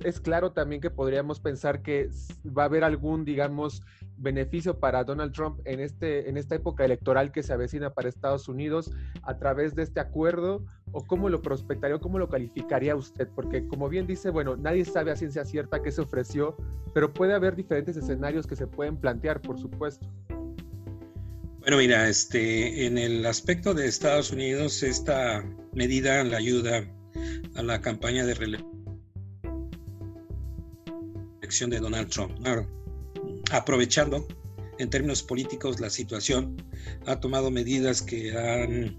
es, 0.00 0.20
claro 0.20 0.52
también 0.52 0.80
que 0.80 0.90
podríamos 0.90 1.40
pensar 1.40 1.82
que 1.82 2.10
va 2.46 2.62
a 2.62 2.66
haber 2.66 2.84
algún, 2.84 3.24
digamos, 3.24 3.82
beneficio 4.16 4.78
para 4.78 5.04
Donald 5.04 5.32
Trump 5.32 5.60
en, 5.64 5.80
este, 5.80 6.28
en 6.28 6.36
esta 6.36 6.54
época 6.54 6.84
electoral 6.84 7.32
que 7.32 7.42
se 7.42 7.52
avecina 7.52 7.90
para 7.90 8.08
Estados 8.08 8.48
Unidos 8.48 8.90
a 9.22 9.38
través 9.38 9.74
de 9.74 9.82
este 9.82 10.00
acuerdo, 10.00 10.64
o 10.92 11.04
cómo 11.04 11.28
lo 11.28 11.42
prospectaría, 11.42 11.96
o 11.96 12.00
cómo 12.00 12.18
lo 12.18 12.28
calificaría 12.28 12.94
usted, 12.94 13.28
porque 13.34 13.66
como 13.66 13.88
bien 13.88 14.06
dice, 14.06 14.30
bueno, 14.30 14.56
nadie 14.56 14.84
sabe 14.84 15.10
a 15.10 15.16
ciencia 15.16 15.44
cierta 15.44 15.82
qué 15.82 15.90
se 15.90 16.02
ofreció, 16.02 16.56
pero 16.94 17.12
puede 17.12 17.34
haber 17.34 17.56
diferentes 17.56 17.96
escenarios 17.96 18.46
que 18.46 18.56
se 18.56 18.66
pueden 18.66 18.96
plantear, 18.96 19.40
por 19.40 19.58
supuesto. 19.58 20.06
Bueno, 21.60 21.76
mira, 21.76 22.08
este, 22.08 22.86
en 22.86 22.98
el 22.98 23.24
aspecto 23.24 23.72
de 23.72 23.86
Estados 23.86 24.32
Unidos, 24.32 24.82
esta 24.82 25.44
medida 25.72 26.24
la 26.24 26.38
ayuda 26.38 26.84
a 27.54 27.62
la 27.62 27.80
campaña 27.80 28.24
de 28.26 28.34
de 31.60 31.80
Donald 31.80 32.08
Trump. 32.08 32.32
Aprovechando 33.50 34.26
en 34.78 34.88
términos 34.88 35.22
políticos 35.22 35.80
la 35.80 35.90
situación, 35.90 36.56
ha 37.06 37.20
tomado 37.20 37.50
medidas 37.50 38.00
que 38.00 38.36
han 38.36 38.98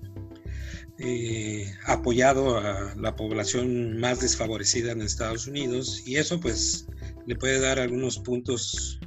eh, 1.00 1.74
apoyado 1.88 2.60
a 2.60 2.94
la 2.96 3.16
población 3.16 3.98
más 3.98 4.22
desfavorecida 4.22 4.92
en 4.92 5.02
Estados 5.02 5.48
Unidos 5.48 6.04
y 6.06 6.18
eso 6.18 6.40
pues 6.40 6.88
le 7.26 7.36
puede 7.36 7.60
dar 7.60 7.80
algunos 7.80 8.20
puntos 8.20 9.00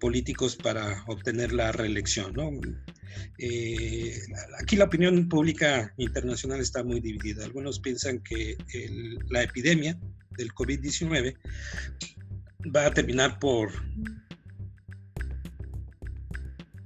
políticos 0.00 0.56
para 0.56 1.04
obtener 1.06 1.52
la 1.52 1.72
reelección. 1.72 2.34
Eh, 3.38 4.18
aquí 4.58 4.76
la 4.76 4.84
opinión 4.84 5.28
pública 5.28 5.92
internacional 5.98 6.60
está 6.60 6.82
muy 6.82 7.00
dividida. 7.00 7.44
Algunos 7.44 7.78
piensan 7.78 8.22
que 8.22 8.56
la 9.28 9.42
epidemia 9.42 9.98
del 10.38 10.52
COVID-19 10.52 11.36
va 12.74 12.86
a 12.86 12.94
terminar 12.94 13.38
por 13.38 13.70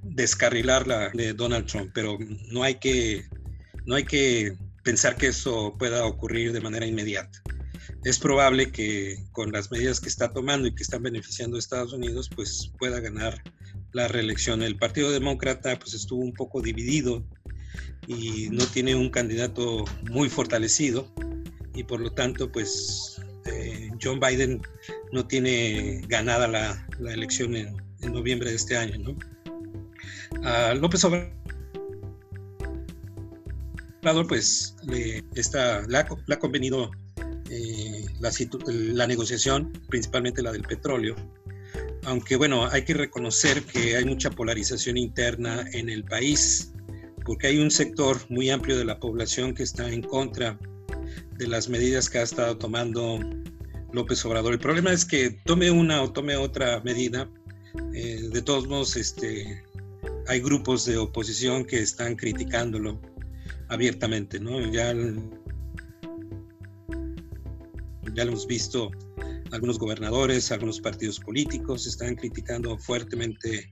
descarrilar 0.03 0.87
la 0.87 1.09
de 1.09 1.33
Donald 1.33 1.65
Trump, 1.65 1.91
pero 1.93 2.17
no 2.51 2.63
hay 2.63 2.75
que, 2.75 3.25
no 3.85 3.95
hay 3.95 4.03
que 4.03 4.57
pensar 4.83 5.15
que 5.15 5.27
eso 5.27 5.75
pueda 5.77 6.05
ocurrir 6.05 6.51
de 6.51 6.61
manera 6.61 6.85
inmediata. 6.85 7.41
es 8.03 8.17
probable 8.17 8.71
que 8.71 9.17
con 9.31 9.51
las 9.51 9.71
medidas 9.71 9.99
que 9.99 10.09
está 10.09 10.33
tomando 10.33 10.67
y 10.67 10.73
que 10.73 10.83
están 10.83 11.03
beneficiando 11.03 11.55
a 11.55 11.59
Estados 11.59 11.93
Unidos, 11.93 12.29
pues 12.35 12.71
pueda 12.79 12.99
ganar 12.99 13.41
la 13.93 14.07
reelección. 14.07 14.63
El 14.63 14.77
Partido 14.77 15.11
Demócrata 15.11 15.77
pues 15.77 15.93
estuvo 15.93 16.21
un 16.21 16.33
poco 16.33 16.61
dividido 16.61 17.23
y 18.07 18.49
no 18.49 18.65
tiene 18.65 18.95
un 18.95 19.09
candidato 19.09 19.85
muy 20.09 20.29
fortalecido 20.29 21.13
y 21.73 21.83
por 21.83 21.99
lo 22.01 22.11
tanto 22.11 22.51
pues 22.51 23.20
John 24.01 24.19
Biden 24.19 24.61
no 25.11 25.25
tiene 25.25 26.01
ganada 26.07 26.47
la, 26.47 26.87
elección 27.11 27.55
en, 27.55 27.75
noviembre 28.01 28.49
de 28.49 28.55
este 28.55 28.75
año. 28.77 28.97
¿no? 28.97 30.73
López 30.75 31.03
Obrador 31.05 31.31
pues 34.27 34.75
le, 34.83 35.23
está, 35.35 35.85
le, 35.87 35.97
ha, 35.97 36.39
convenido 36.39 36.89
eh, 37.49 38.05
la, 38.19 38.31
la 38.67 39.07
negociación, 39.07 39.71
principalmente 39.87 40.41
la 40.41 40.51
del 40.51 40.63
petróleo, 40.63 41.15
aunque 42.05 42.35
bueno, 42.35 42.67
hay 42.71 42.83
que 42.83 42.93
reconocer 42.93 43.63
que 43.63 43.95
hay 43.95 44.05
mucha 44.05 44.31
polarización 44.31 44.97
interna 44.97 45.65
en 45.73 45.89
el 45.89 46.03
país, 46.03 46.71
porque 47.25 47.47
hay 47.47 47.59
un 47.59 47.69
sector 47.69 48.17
muy 48.29 48.49
amplio 48.49 48.77
de 48.77 48.85
la 48.85 48.99
población 48.99 49.53
que 49.53 49.63
está 49.63 49.91
en 49.91 50.01
contra 50.01 50.57
de 51.37 51.47
las 51.47 51.69
medidas 51.69 52.09
que 52.09 52.19
ha 52.19 52.23
estado 52.23 52.57
tomando 52.57 53.19
López 53.93 54.23
Obrador. 54.25 54.53
El 54.53 54.59
problema 54.59 54.91
es 54.91 55.05
que 55.05 55.31
tome 55.45 55.71
una 55.71 56.01
o 56.01 56.11
tome 56.11 56.35
otra 56.35 56.81
medida, 56.81 57.29
eh, 57.93 58.29
de 58.31 58.41
todos 58.41 58.67
modos, 58.67 58.95
este, 58.95 59.63
hay 60.27 60.41
grupos 60.41 60.85
de 60.85 60.97
oposición 60.97 61.65
que 61.65 61.79
están 61.81 62.15
criticándolo 62.15 63.01
abiertamente, 63.69 64.39
¿no? 64.39 64.59
Ya, 64.71 64.93
ya 68.13 68.25
lo 68.25 68.31
hemos 68.31 68.47
visto 68.47 68.91
algunos 69.51 69.77
gobernadores, 69.79 70.51
algunos 70.51 70.79
partidos 70.79 71.19
políticos 71.19 71.85
están 71.85 72.15
criticando 72.15 72.77
fuertemente 72.77 73.69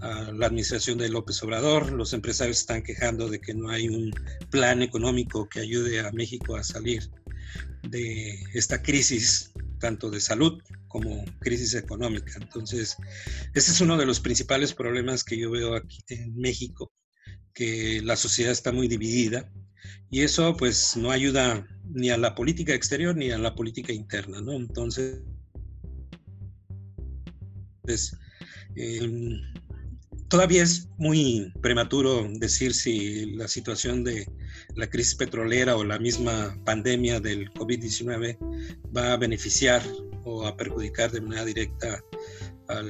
a 0.00 0.30
la 0.32 0.46
administración 0.46 0.98
de 0.98 1.08
López 1.08 1.42
Obrador, 1.42 1.90
los 1.92 2.12
empresarios 2.12 2.58
están 2.58 2.82
quejando 2.82 3.28
de 3.28 3.40
que 3.40 3.54
no 3.54 3.70
hay 3.70 3.88
un 3.88 4.12
plan 4.50 4.82
económico 4.82 5.48
que 5.48 5.60
ayude 5.60 6.00
a 6.00 6.12
México 6.12 6.56
a 6.56 6.62
salir 6.62 7.10
de 7.88 8.42
esta 8.52 8.82
crisis, 8.82 9.51
tanto 9.82 10.10
de 10.10 10.20
salud 10.20 10.62
como 10.86 11.24
crisis 11.40 11.74
económica. 11.74 12.32
Entonces, 12.40 12.96
ese 13.52 13.72
es 13.72 13.80
uno 13.80 13.96
de 13.96 14.06
los 14.06 14.20
principales 14.20 14.72
problemas 14.72 15.24
que 15.24 15.36
yo 15.36 15.50
veo 15.50 15.74
aquí 15.74 15.98
en 16.08 16.36
México, 16.36 16.92
que 17.52 18.00
la 18.02 18.14
sociedad 18.14 18.52
está 18.52 18.70
muy 18.70 18.86
dividida 18.86 19.50
y 20.08 20.20
eso 20.20 20.56
pues 20.56 20.96
no 20.96 21.10
ayuda 21.10 21.66
ni 21.90 22.10
a 22.10 22.16
la 22.16 22.36
política 22.36 22.74
exterior 22.74 23.16
ni 23.16 23.32
a 23.32 23.38
la 23.38 23.56
política 23.56 23.92
interna, 23.92 24.40
¿no? 24.40 24.52
Entonces, 24.52 25.20
pues, 27.82 28.16
em, 28.76 29.40
todavía 30.28 30.62
es 30.62 30.88
muy 30.96 31.52
prematuro 31.60 32.28
decir 32.38 32.72
si 32.72 33.32
la 33.34 33.48
situación 33.48 34.04
de 34.04 34.28
la 34.74 34.88
crisis 34.88 35.14
petrolera 35.14 35.76
o 35.76 35.84
la 35.84 35.98
misma 35.98 36.56
pandemia 36.64 37.20
del 37.20 37.50
COVID-19 37.52 38.36
va 38.96 39.12
a 39.12 39.16
beneficiar 39.16 39.82
o 40.24 40.46
a 40.46 40.56
perjudicar 40.56 41.10
de 41.10 41.20
manera 41.20 41.44
directa 41.44 42.02
a 42.68 42.82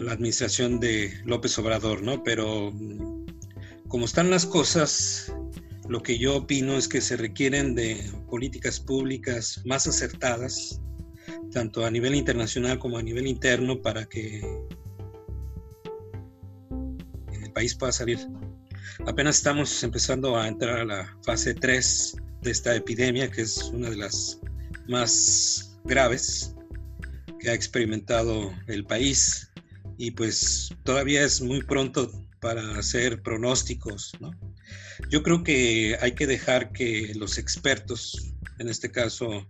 la 0.00 0.12
administración 0.12 0.80
de 0.80 1.12
López 1.24 1.58
Obrador, 1.58 2.02
¿no? 2.02 2.22
Pero 2.22 2.72
como 3.88 4.04
están 4.04 4.30
las 4.30 4.46
cosas, 4.46 5.32
lo 5.88 6.02
que 6.02 6.18
yo 6.18 6.36
opino 6.36 6.76
es 6.76 6.88
que 6.88 7.00
se 7.00 7.16
requieren 7.16 7.74
de 7.74 8.12
políticas 8.28 8.80
públicas 8.80 9.62
más 9.64 9.86
acertadas, 9.86 10.80
tanto 11.52 11.84
a 11.84 11.90
nivel 11.90 12.14
internacional 12.14 12.78
como 12.78 12.98
a 12.98 13.02
nivel 13.02 13.26
interno, 13.26 13.80
para 13.80 14.06
que 14.06 14.40
el 17.32 17.52
país 17.52 17.74
pueda 17.74 17.92
salir. 17.92 18.18
Apenas 19.04 19.36
estamos 19.36 19.82
empezando 19.82 20.38
a 20.38 20.48
entrar 20.48 20.78
a 20.78 20.84
la 20.84 21.18
fase 21.22 21.54
3 21.54 22.16
de 22.40 22.50
esta 22.50 22.74
epidemia, 22.74 23.30
que 23.30 23.42
es 23.42 23.58
una 23.64 23.90
de 23.90 23.96
las 23.96 24.40
más 24.88 25.78
graves 25.84 26.54
que 27.38 27.50
ha 27.50 27.54
experimentado 27.54 28.52
el 28.66 28.84
país. 28.84 29.50
Y 29.98 30.12
pues 30.12 30.70
todavía 30.84 31.24
es 31.24 31.42
muy 31.42 31.62
pronto 31.62 32.10
para 32.40 32.78
hacer 32.78 33.22
pronósticos, 33.22 34.12
¿no? 34.20 34.30
Yo 35.10 35.22
creo 35.22 35.44
que 35.44 35.96
hay 36.00 36.12
que 36.12 36.26
dejar 36.26 36.72
que 36.72 37.12
los 37.14 37.38
expertos, 37.38 38.34
en 38.58 38.68
este 38.68 38.90
caso 38.90 39.46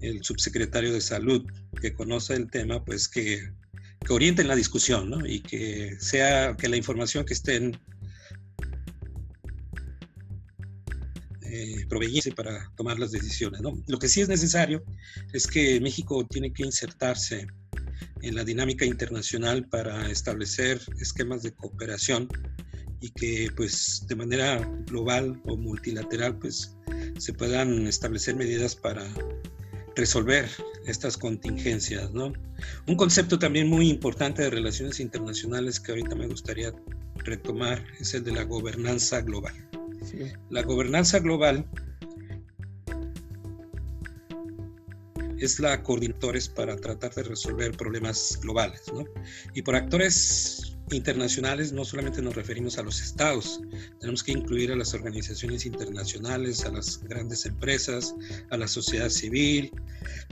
el 0.00 0.22
subsecretario 0.22 0.92
de 0.92 1.00
salud 1.00 1.44
que 1.80 1.94
conoce 1.94 2.34
el 2.34 2.50
tema, 2.50 2.84
pues 2.84 3.08
que, 3.08 3.50
que 4.06 4.12
orienten 4.12 4.48
la 4.48 4.56
discusión, 4.56 5.08
¿no? 5.08 5.26
Y 5.26 5.40
que 5.40 5.96
sea 5.98 6.54
que 6.56 6.68
la 6.68 6.76
información 6.76 7.24
que 7.24 7.34
estén 7.34 7.80
eh, 11.54 12.32
para 12.34 12.70
tomar 12.76 12.98
las 12.98 13.12
decisiones. 13.12 13.60
¿no? 13.60 13.72
Lo 13.86 13.98
que 13.98 14.08
sí 14.08 14.20
es 14.20 14.28
necesario 14.28 14.84
es 15.32 15.46
que 15.46 15.80
México 15.80 16.26
tiene 16.28 16.52
que 16.52 16.64
insertarse 16.64 17.46
en 18.22 18.34
la 18.34 18.44
dinámica 18.44 18.84
internacional 18.84 19.68
para 19.68 20.10
establecer 20.10 20.80
esquemas 21.00 21.42
de 21.42 21.52
cooperación 21.52 22.28
y 23.00 23.10
que 23.10 23.50
pues 23.54 24.04
de 24.08 24.16
manera 24.16 24.58
global 24.86 25.40
o 25.44 25.56
multilateral 25.56 26.38
pues 26.38 26.74
se 27.18 27.32
puedan 27.34 27.86
establecer 27.86 28.34
medidas 28.34 28.74
para 28.74 29.06
resolver 29.94 30.48
estas 30.86 31.16
contingencias. 31.16 32.10
Un 32.12 32.96
concepto 32.96 33.38
también 33.38 33.68
muy 33.68 33.88
importante 33.90 34.42
de 34.42 34.50
relaciones 34.50 35.00
internacionales 35.00 35.78
que 35.78 35.92
ahorita 35.92 36.14
me 36.14 36.26
gustaría 36.26 36.72
retomar 37.16 37.84
es 38.00 38.14
el 38.14 38.24
de 38.24 38.32
la 38.32 38.44
gobernanza 38.44 39.20
global. 39.20 39.54
La 40.50 40.62
gobernanza 40.62 41.18
global 41.18 41.66
es 45.38 45.58
la 45.60 45.82
coordinadores 45.82 46.48
para 46.48 46.76
tratar 46.76 47.14
de 47.14 47.24
resolver 47.24 47.76
problemas 47.76 48.38
globales, 48.42 48.82
¿no? 48.92 49.04
Y 49.54 49.62
por 49.62 49.76
actores 49.76 50.76
internacionales 50.90 51.72
no 51.72 51.84
solamente 51.84 52.22
nos 52.22 52.34
referimos 52.34 52.78
a 52.78 52.82
los 52.82 53.00
estados, 53.00 53.60
tenemos 54.00 54.22
que 54.22 54.32
incluir 54.32 54.70
a 54.70 54.76
las 54.76 54.94
organizaciones 54.94 55.66
internacionales, 55.66 56.64
a 56.64 56.72
las 56.72 57.02
grandes 57.04 57.46
empresas, 57.46 58.14
a 58.50 58.56
la 58.56 58.68
sociedad 58.68 59.08
civil, 59.08 59.72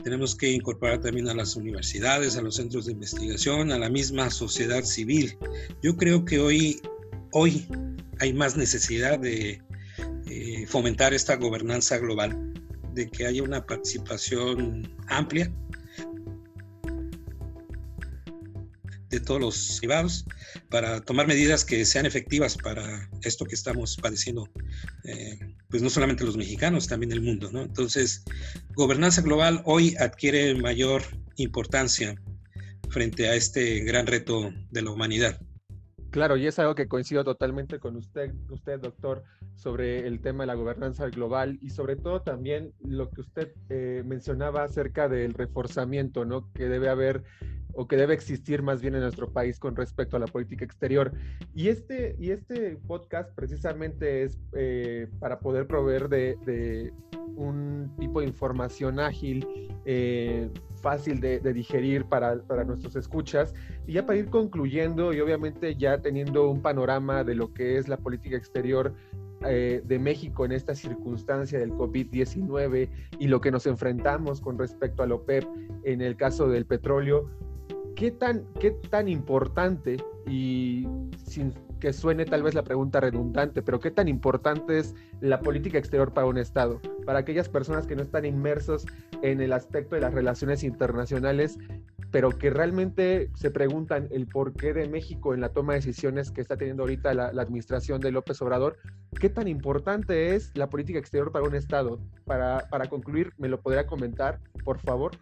tenemos 0.04 0.35
que 0.35 0.50
incorporar 0.50 1.00
también 1.00 1.28
a 1.28 1.35
las 1.35 1.56
universidades, 1.56 2.37
a 2.37 2.42
los 2.42 2.56
centros 2.56 2.87
de 2.87 2.92
investigación, 2.92 3.72
a 3.72 3.78
la 3.78 3.88
misma 3.88 4.30
sociedad 4.30 4.85
civil. 4.85 5.37
Yo 5.82 5.96
creo 5.96 6.24
que 6.24 6.38
hoy, 6.38 6.80
hoy 7.32 7.66
hay 8.22 8.32
más 8.32 8.56
necesidad 8.56 9.18
de 9.18 9.61
eh, 10.30 10.64
fomentar 10.68 11.12
esta 11.12 11.35
gobernanza 11.35 11.98
global, 11.98 12.54
de 12.94 13.11
que 13.11 13.26
haya 13.26 13.42
una 13.42 13.66
participación 13.66 14.88
amplia 15.08 15.52
de 19.08 19.18
todos 19.18 19.40
los 19.40 19.78
privados 19.80 20.24
para 20.70 21.00
tomar 21.00 21.26
medidas 21.26 21.64
que 21.64 21.85
sean 21.85 22.06
efectivas 22.06 22.56
para 22.56 23.11
esto 23.22 23.44
que 23.44 23.56
estamos 23.56 23.96
padeciendo, 23.96 24.48
eh, 25.02 25.40
pues 25.68 25.82
no 25.82 25.90
solamente 25.90 26.22
los 26.22 26.37
mexicanos, 26.37 26.87
también 26.87 27.11
el 27.11 27.22
mundo. 27.22 27.50
Entonces, 27.61 28.22
gobernanza 28.76 29.22
global 29.22 29.62
hoy 29.64 29.96
adquiere 29.98 30.54
mayor 30.54 31.02
importancia 31.38 32.14
frente 32.88 33.28
a 33.28 33.35
este 33.35 33.80
gran 33.80 34.06
reto 34.06 34.52
de 34.70 34.82
la 34.82 34.92
humanidad. 34.92 35.40
Claro, 36.12 36.37
y 36.37 36.46
es 36.46 36.59
algo 36.59 36.75
que 36.75 36.88
coincido 36.88 37.25
totalmente 37.25 37.79
con 37.81 37.96
usted, 37.96 38.35
usted, 38.51 38.79
doctor, 38.79 39.22
sobre 39.55 40.07
el 40.07 40.20
tema 40.20 40.42
de 40.42 40.48
la 40.48 40.55
gobernanza 40.55 41.09
global 41.09 41.59
y 41.62 41.70
sobre 41.70 41.96
todo 41.96 42.20
también 42.20 42.75
lo 42.81 43.09
que 43.09 43.22
usted 43.22 43.55
eh, 43.70 44.03
mencionaba 44.05 44.62
acerca 44.62 45.09
del 45.09 45.33
reforzamiento, 45.33 46.27
¿no? 46.27 46.53
Que 46.53 46.68
debe 46.68 46.90
haber 46.90 47.25
o 47.74 47.87
que 47.87 47.96
debe 47.96 48.14
existir 48.14 48.62
más 48.62 48.80
bien 48.80 48.94
en 48.94 49.00
nuestro 49.00 49.32
país 49.32 49.58
con 49.58 49.76
respecto 49.76 50.16
a 50.16 50.20
la 50.20 50.26
política 50.26 50.64
exterior. 50.64 51.12
Y 51.54 51.68
este, 51.68 52.16
y 52.18 52.30
este 52.30 52.76
podcast 52.87 53.35
precisamente 53.35 54.22
es 54.22 54.38
eh, 54.52 55.08
para 55.20 55.40
poder 55.40 55.66
proveer 55.66 56.08
de, 56.08 56.92
un 57.37 57.90
tipo 57.98 58.20
de 58.20 58.26
información 58.26 59.00
ágil, 59.00 59.46
eh, 59.85 60.50
fácil 60.80 61.20
de, 61.20 61.40
digerir 61.40 62.04
para, 62.04 62.42
para, 62.42 62.64
nuestros 62.64 62.96
escuchas. 62.96 63.54
Y 63.87 63.94
ya 63.94 64.06
para 64.06 64.18
ir 64.18 64.28
concluyendo 64.30 65.12
y 65.12 65.20
obviamente 65.20 65.74
ya 65.76 66.00
teniendo 66.00 66.50
un 66.50 66.62
panorama 66.62 67.24
de 67.24 67.35
lo 67.35 67.52
que 67.52 67.78
es 67.78 67.88
la 67.88 67.96
política 67.96 68.37
exterior 68.37 68.94
eh, 69.44 69.82
de 69.85 69.98
México 69.98 70.44
en 70.44 70.52
esta 70.52 70.74
circunstancia 70.74 71.58
del 71.58 71.72
COVID-19 71.72 72.88
y 73.18 73.26
lo 73.26 73.40
que 73.40 73.50
nos 73.50 73.66
enfrentamos 73.66 74.40
con 74.40 74.56
respecto 74.56 75.02
al 75.02 75.11
OPEP 75.11 75.44
en 75.82 76.00
el 76.00 76.16
caso 76.16 76.48
del 76.48 76.64
petróleo, 76.64 77.28
¿qué 77.96 78.11
tan, 78.11 78.44
qué 78.61 78.70
tan 78.70 79.09
importante, 79.09 79.96
y 80.26 80.87
sin 81.24 81.52
que 81.81 81.92
suene 81.92 82.24
tal 82.24 82.42
vez 82.42 82.55
la 82.55 82.62
pregunta 82.62 83.00
redundante, 83.00 83.62
pero 83.62 83.81
qué 83.81 83.90
tan 83.90 84.09
importante 84.09 84.78
es 84.78 84.94
la 85.20 85.40
política 85.40 85.78
exterior 85.78 86.12
para 86.12 86.26
un 86.26 86.38
Estado? 86.38 86.81
para 87.05 87.20
aquellas 87.20 87.48
personas 87.48 87.87
que 87.87 87.96
no 87.96 88.02
están 88.02 88.24
inmersos 88.24 88.87
en 89.22 89.40
el 89.40 89.52
aspecto 89.52 89.94
de 89.94 90.00
las 90.00 90.14
relaciones 90.14 90.64
internacionales, 90.64 91.59
pero 92.11 92.31
que 92.31 92.50
realmente 92.50 93.31
se 93.35 93.50
preguntan 93.50 94.09
el 94.11 94.26
porqué 94.26 94.72
de 94.72 94.88
México 94.88 95.35
en 95.35 95.40
la 95.40 95.50
toma 95.50 95.72
de 95.72 95.81
decisiones 95.81 96.31
que 96.31 96.40
está 96.40 96.57
teniendo 96.57 96.83
ahorita 96.83 97.14
la, 97.14 97.26
administración 97.28 98.00
de 98.00 98.12
López 98.12 98.40
Obrador, 98.42 98.76
¿qué 99.18 99.28
tan 99.28 99.48
importante 99.48 100.35
es 100.35 100.52
la 100.55 100.68
política 100.68 100.98
exterior 100.98 101.33
para 101.33 101.46
un 101.46 101.55
Estado? 101.55 101.98
Para, 102.24 102.68
para 102.70 102.87
concluir, 102.87 103.33
¿me 103.38 103.48
lo 103.48 103.61
podría 103.61 103.87
comentar, 103.87 104.40
por 104.64 104.78
favor? 104.78 105.12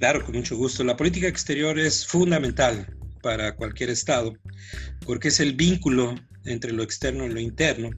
Claro, 0.00 0.24
con 0.24 0.34
mucho 0.34 0.56
gusto. 0.56 0.82
La 0.82 0.96
política 0.96 1.28
exterior 1.28 1.78
es 1.78 2.06
fundamental 2.06 2.88
para 3.22 3.54
cualquier 3.54 3.90
Estado 3.90 4.32
porque 5.04 5.28
es 5.28 5.40
el 5.40 5.52
vínculo 5.52 6.14
entre 6.46 6.72
lo 6.72 6.82
externo 6.82 7.26
y 7.26 7.28
lo 7.28 7.38
interno. 7.38 7.90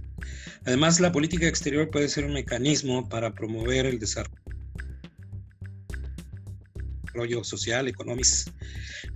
Además, 0.65 0.99
la 0.99 1.13
política 1.13 1.47
exterior 1.47 1.91
puede 1.91 2.09
ser 2.09 2.25
un 2.25 2.33
mecanismo 2.33 3.09
para 3.09 3.33
promover 3.33 3.87
el 3.87 4.01
desarrollo 4.01 4.35
social, 7.43 7.89
económico. 7.89 8.29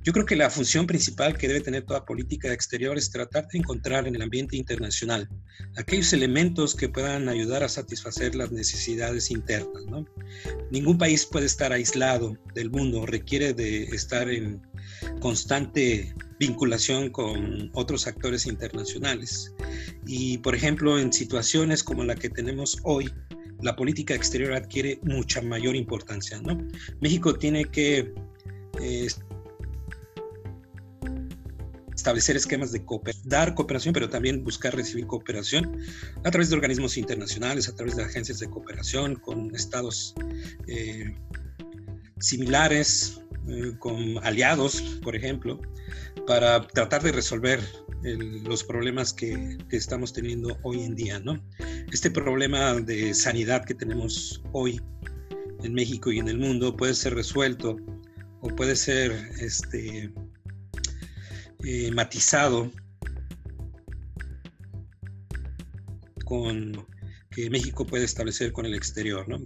Yo 0.02 0.12
creo 0.12 0.26
que 0.26 0.36
la 0.36 0.50
función 0.50 0.86
principal 0.86 1.36
que 1.36 1.48
debe 1.48 1.60
tener 1.60 1.84
toda 1.84 2.04
política 2.04 2.52
exterior 2.52 2.96
es 2.96 3.10
tratar 3.10 3.46
de 3.48 3.58
encontrar 3.58 4.06
en 4.06 4.14
el 4.14 4.22
ambiente 4.22 4.56
internacional 4.56 5.28
aquellos 5.76 6.12
elementos 6.12 6.74
que 6.74 6.88
puedan 6.88 7.28
ayudar 7.28 7.62
a 7.62 7.68
satisfacer 7.68 8.34
las 8.34 8.52
necesidades 8.52 9.30
internas. 9.30 9.84
Ningún 10.70 10.98
país 10.98 11.26
puede 11.26 11.46
estar 11.46 11.72
aislado 11.72 12.36
del 12.54 12.70
mundo, 12.70 13.06
requiere 13.06 13.54
de 13.54 13.84
estar 13.84 14.28
en 14.28 14.60
constante 15.20 16.14
vinculación 16.38 17.10
con 17.10 17.70
otros 17.74 18.06
actores 18.06 18.46
internacionales. 18.46 19.54
Y, 20.06 20.38
por 20.38 20.54
ejemplo, 20.54 20.98
en 20.98 21.12
situaciones 21.12 21.82
como 21.82 22.04
la 22.04 22.14
que 22.14 22.30
tenemos 22.30 22.78
hoy, 22.82 23.10
la 23.62 23.74
política 23.76 24.14
exterior 24.14 24.52
adquiere 24.52 24.98
mucha 25.02 25.40
mayor 25.42 25.76
importancia. 25.76 26.40
¿no? 26.40 26.58
México 27.00 27.34
tiene 27.34 27.64
que 27.64 28.12
eh, 28.80 29.08
establecer 31.94 32.36
esquemas 32.36 32.72
de 32.72 32.84
cooperación, 32.84 33.28
dar 33.28 33.54
cooperación, 33.54 33.92
pero 33.92 34.08
también 34.08 34.44
buscar 34.44 34.74
recibir 34.74 35.06
cooperación 35.06 35.78
a 36.24 36.30
través 36.30 36.50
de 36.50 36.56
organismos 36.56 36.96
internacionales, 36.96 37.68
a 37.68 37.74
través 37.74 37.96
de 37.96 38.04
agencias 38.04 38.38
de 38.38 38.48
cooperación, 38.48 39.16
con 39.16 39.54
estados 39.54 40.14
eh, 40.68 41.16
similares, 42.20 43.20
eh, 43.48 43.72
con 43.78 44.18
aliados, 44.24 44.80
por 45.02 45.14
ejemplo, 45.14 45.60
para 46.26 46.66
tratar 46.66 47.02
de 47.02 47.12
resolver 47.12 47.60
los 48.02 48.62
problemas 48.62 49.12
que, 49.12 49.58
estamos 49.70 50.12
teniendo 50.12 50.58
hoy 50.62 50.82
en 50.82 50.94
día, 50.94 51.18
¿no? 51.20 51.42
Este 51.92 52.10
problema 52.10 52.74
de 52.74 53.14
sanidad 53.14 53.64
que 53.64 53.74
tenemos 53.74 54.42
hoy 54.52 54.80
en 55.62 55.74
México 55.74 56.12
y 56.12 56.18
en 56.18 56.28
el 56.28 56.38
mundo 56.38 56.76
puede 56.76 56.94
ser 56.94 57.14
resuelto 57.14 57.76
o 58.40 58.48
puede 58.48 58.76
ser 58.76 59.12
este, 59.40 60.12
eh, 61.64 61.90
matizado 61.92 62.70
con 66.24 66.86
que 67.30 67.50
México 67.50 67.86
puede 67.86 68.04
establecer 68.04 68.52
con 68.52 68.66
el 68.66 68.74
exterior, 68.74 69.28
¿no? 69.28 69.38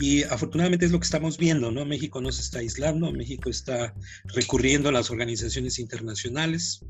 Y 0.00 0.24
afortunadamente 0.24 0.86
es 0.86 0.92
lo 0.92 0.98
que 0.98 1.04
estamos 1.04 1.38
viendo, 1.38 1.70
¿no? 1.70 1.84
México 1.84 2.20
no 2.20 2.32
se 2.32 2.42
está 2.42 2.58
aislando, 2.58 3.12
México 3.12 3.48
está 3.48 3.94
recurriendo 4.24 4.88
a 4.88 4.92
las 4.92 5.10
organizaciones 5.10 5.78
internacionales, 5.78 6.80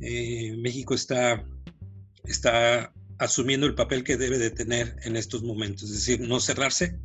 eh, 0.00 0.56
México 0.56 0.94
está, 0.94 1.44
está 2.24 2.92
asumiendo 3.18 3.66
el 3.66 3.74
papel 3.74 4.04
que 4.04 4.16
debe 4.16 4.38
de 4.38 4.50
tener 4.50 4.96
en 5.02 5.16
estos 5.16 5.42
momentos, 5.42 5.84
es 5.84 5.96
decir, 6.06 6.20
no 6.20 6.38
cerrarse 6.40 6.98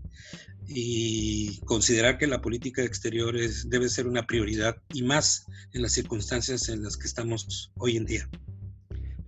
y 0.68 1.60
considerar 1.62 2.18
que 2.18 2.28
la 2.28 2.42
política 2.42 2.84
exterior 2.84 3.36
debe 3.66 3.90
ser 3.90 4.08
una 4.08 4.28
prioridad 4.28 4.78
y 4.94 5.02
más 5.02 5.46
en 5.74 5.82
las 5.82 5.94
circunstancias 5.94 6.70
en 6.70 6.84
las 6.84 6.98
que 6.98 7.08
estamos 7.08 7.72
hoy 7.78 7.98
en 7.98 8.06
día. 8.06 8.30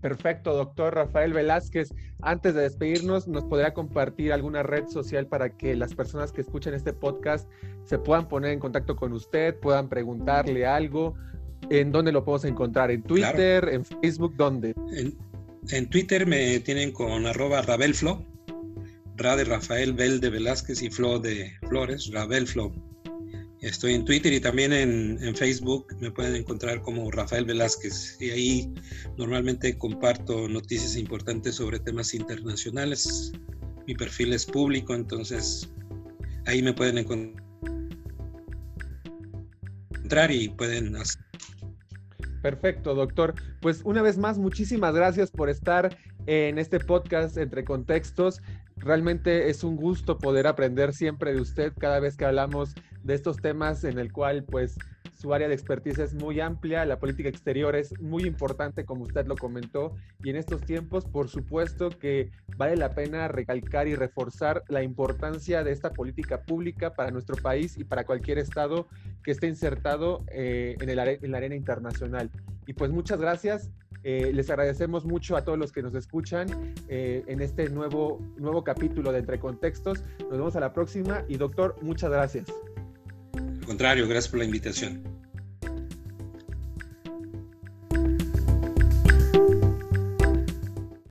Perfecto, 0.02 0.56
doctor 0.56 0.96
Rafael 0.96 1.34
Velázquez. 1.34 1.94
Antes 2.22 2.56
de 2.56 2.62
despedirnos, 2.62 3.28
¿nos 3.28 3.44
podría 3.44 3.74
compartir 3.74 4.32
alguna 4.32 4.64
red 4.64 4.88
social 4.88 5.28
para 5.28 5.50
que 5.50 5.76
las 5.76 5.94
personas 5.94 6.32
que 6.32 6.42
escuchen 6.42 6.74
este 6.74 6.94
podcast 6.94 7.50
se 7.84 7.98
puedan 7.98 8.28
poner 8.28 8.52
en 8.52 8.60
contacto 8.60 8.96
con 8.96 9.14
usted, 9.14 9.56
puedan 9.56 9.90
preguntarle 9.90 10.66
algo? 10.66 11.16
¿En 11.70 11.92
dónde 11.92 12.12
lo 12.12 12.24
podemos 12.24 12.46
encontrar? 12.46 12.92
¿En 12.92 13.04
Twitter? 13.04 13.70
¿En 13.70 13.84
Facebook? 13.84 14.36
¿Dónde? 14.38 14.74
En, 15.70 15.90
Twitter 15.90 16.26
me 16.26 16.60
tienen 16.62 16.92
con 16.92 17.26
arroba 17.26 17.62
rabelflo, 17.62 18.26
Ra 19.18 19.36
de 19.36 19.44
Rafael, 19.44 19.94
Bel 19.94 20.22
de 20.22 20.30
Velázquez 20.30 20.82
y 20.82 20.90
Flo 20.90 21.20
de 21.20 21.52
Flores, 21.68 22.10
Rabelflo. 22.12 22.72
Estoy 23.62 23.94
en 23.94 24.06
Twitter 24.06 24.32
y 24.32 24.40
también 24.40 24.72
en, 24.72 25.36
Facebook 25.36 25.88
me 26.00 26.12
pueden 26.12 26.36
encontrar 26.36 26.82
como 26.82 27.12
Rafael 27.12 27.44
Velázquez 27.46 28.16
y 28.22 28.30
ahí 28.30 28.74
normalmente 29.18 29.78
comparto 29.78 30.48
noticias 30.48 30.96
importantes 30.96 31.56
sobre 31.56 31.80
temas 31.80 32.14
internacionales. 32.14 33.34
Mi 33.86 33.96
perfil 33.96 34.32
es 34.34 34.46
público, 34.46 34.96
entonces 34.96 35.70
ahí 36.46 36.62
me 36.62 36.74
pueden 36.74 37.00
encontrar 37.00 37.42
y 40.32 40.50
pueden 40.50 40.96
hacer 40.96 41.22
Perfecto, 42.42 42.96
doctor. 42.96 43.36
Pues 43.62 43.82
una 43.84 44.02
vez 44.02 44.18
más, 44.18 44.38
muchísimas 44.38 44.94
gracias 44.96 45.32
por 45.32 45.50
estar 45.50 45.98
en 46.30 46.60
este 46.60 46.80
podcast 46.80 47.38
entre 47.38 47.64
contextos. 47.64 48.44
Realmente 48.78 49.50
es 49.50 49.64
un 49.64 49.76
gusto 49.76 50.20
poder 50.20 50.46
aprender 50.46 50.94
siempre 50.94 51.34
de 51.34 51.42
usted 51.42 51.74
cada 51.76 52.00
vez 52.00 52.18
que 52.18 52.26
hablamos 52.26 52.76
de 53.04 53.16
estos 53.16 53.38
temas 53.38 53.84
en 53.84 53.98
el 53.98 54.12
cual 54.12 54.44
pues 54.44 54.78
su 55.18 55.34
área 55.34 55.48
de 55.48 55.56
expertise 55.56 55.98
es 55.98 56.14
muy 56.14 56.40
amplia, 56.40 56.86
la 56.86 57.00
política 57.00 57.30
exterior 57.30 57.76
es 57.76 58.00
muy 58.00 58.26
importante, 58.26 58.86
como 58.86 59.06
usted 59.06 59.26
lo 59.26 59.36
comentó, 59.36 59.96
y 60.24 60.30
en 60.30 60.36
estos 60.36 60.62
tiempos, 60.62 61.04
por 61.04 61.30
supuesto 61.30 61.90
que 61.90 62.30
vale 62.58 62.78
la 62.78 62.92
pena 62.92 63.28
recalcar 63.28 63.88
y 63.88 63.96
reforzar 63.96 64.64
la 64.70 64.84
importancia 64.84 65.64
de 65.64 65.72
esta 65.72 65.92
política 65.94 66.44
pública 66.44 66.94
para 66.94 67.10
nuestro 67.10 67.36
país 67.38 67.76
y 67.76 67.84
para 67.86 68.06
cualquier 68.06 68.38
estado 68.38 68.88
que 69.24 69.32
esté 69.32 69.48
insertado 69.48 70.24
eh, 70.32 70.78
en, 70.80 70.90
el, 70.90 71.00
en 71.00 71.32
la 71.32 71.38
arena 71.38 71.56
internacional. 71.56 72.30
Y 72.68 72.74
pues 72.74 72.92
muchas 72.92 73.20
gracias. 73.20 73.72
Eh, 74.04 74.32
les 74.34 74.50
agradecemos 74.50 75.06
mucho 75.06 75.36
a 75.36 75.44
todos 75.44 75.58
los 75.58 75.72
que 75.72 75.82
nos 75.82 75.94
escuchan 75.94 76.48
eh, 76.88 77.24
en 77.28 77.42
este 77.42 77.70
nuevo, 77.70 78.20
nuevo 78.38 78.64
capítulo 78.64 79.12
de 79.12 79.20
Entre 79.20 79.40
Contextos. 79.40 80.04
Nos 80.22 80.32
vemos 80.32 80.56
a 80.56 80.60
la 80.60 80.74
próxima 80.74 81.24
y 81.28 81.38
doctor, 81.38 81.76
muchas 81.82 82.10
gracias 82.12 82.48
contrario, 83.70 84.08
gracias 84.08 84.30
por 84.30 84.40
la 84.40 84.46
invitación. 84.46 85.04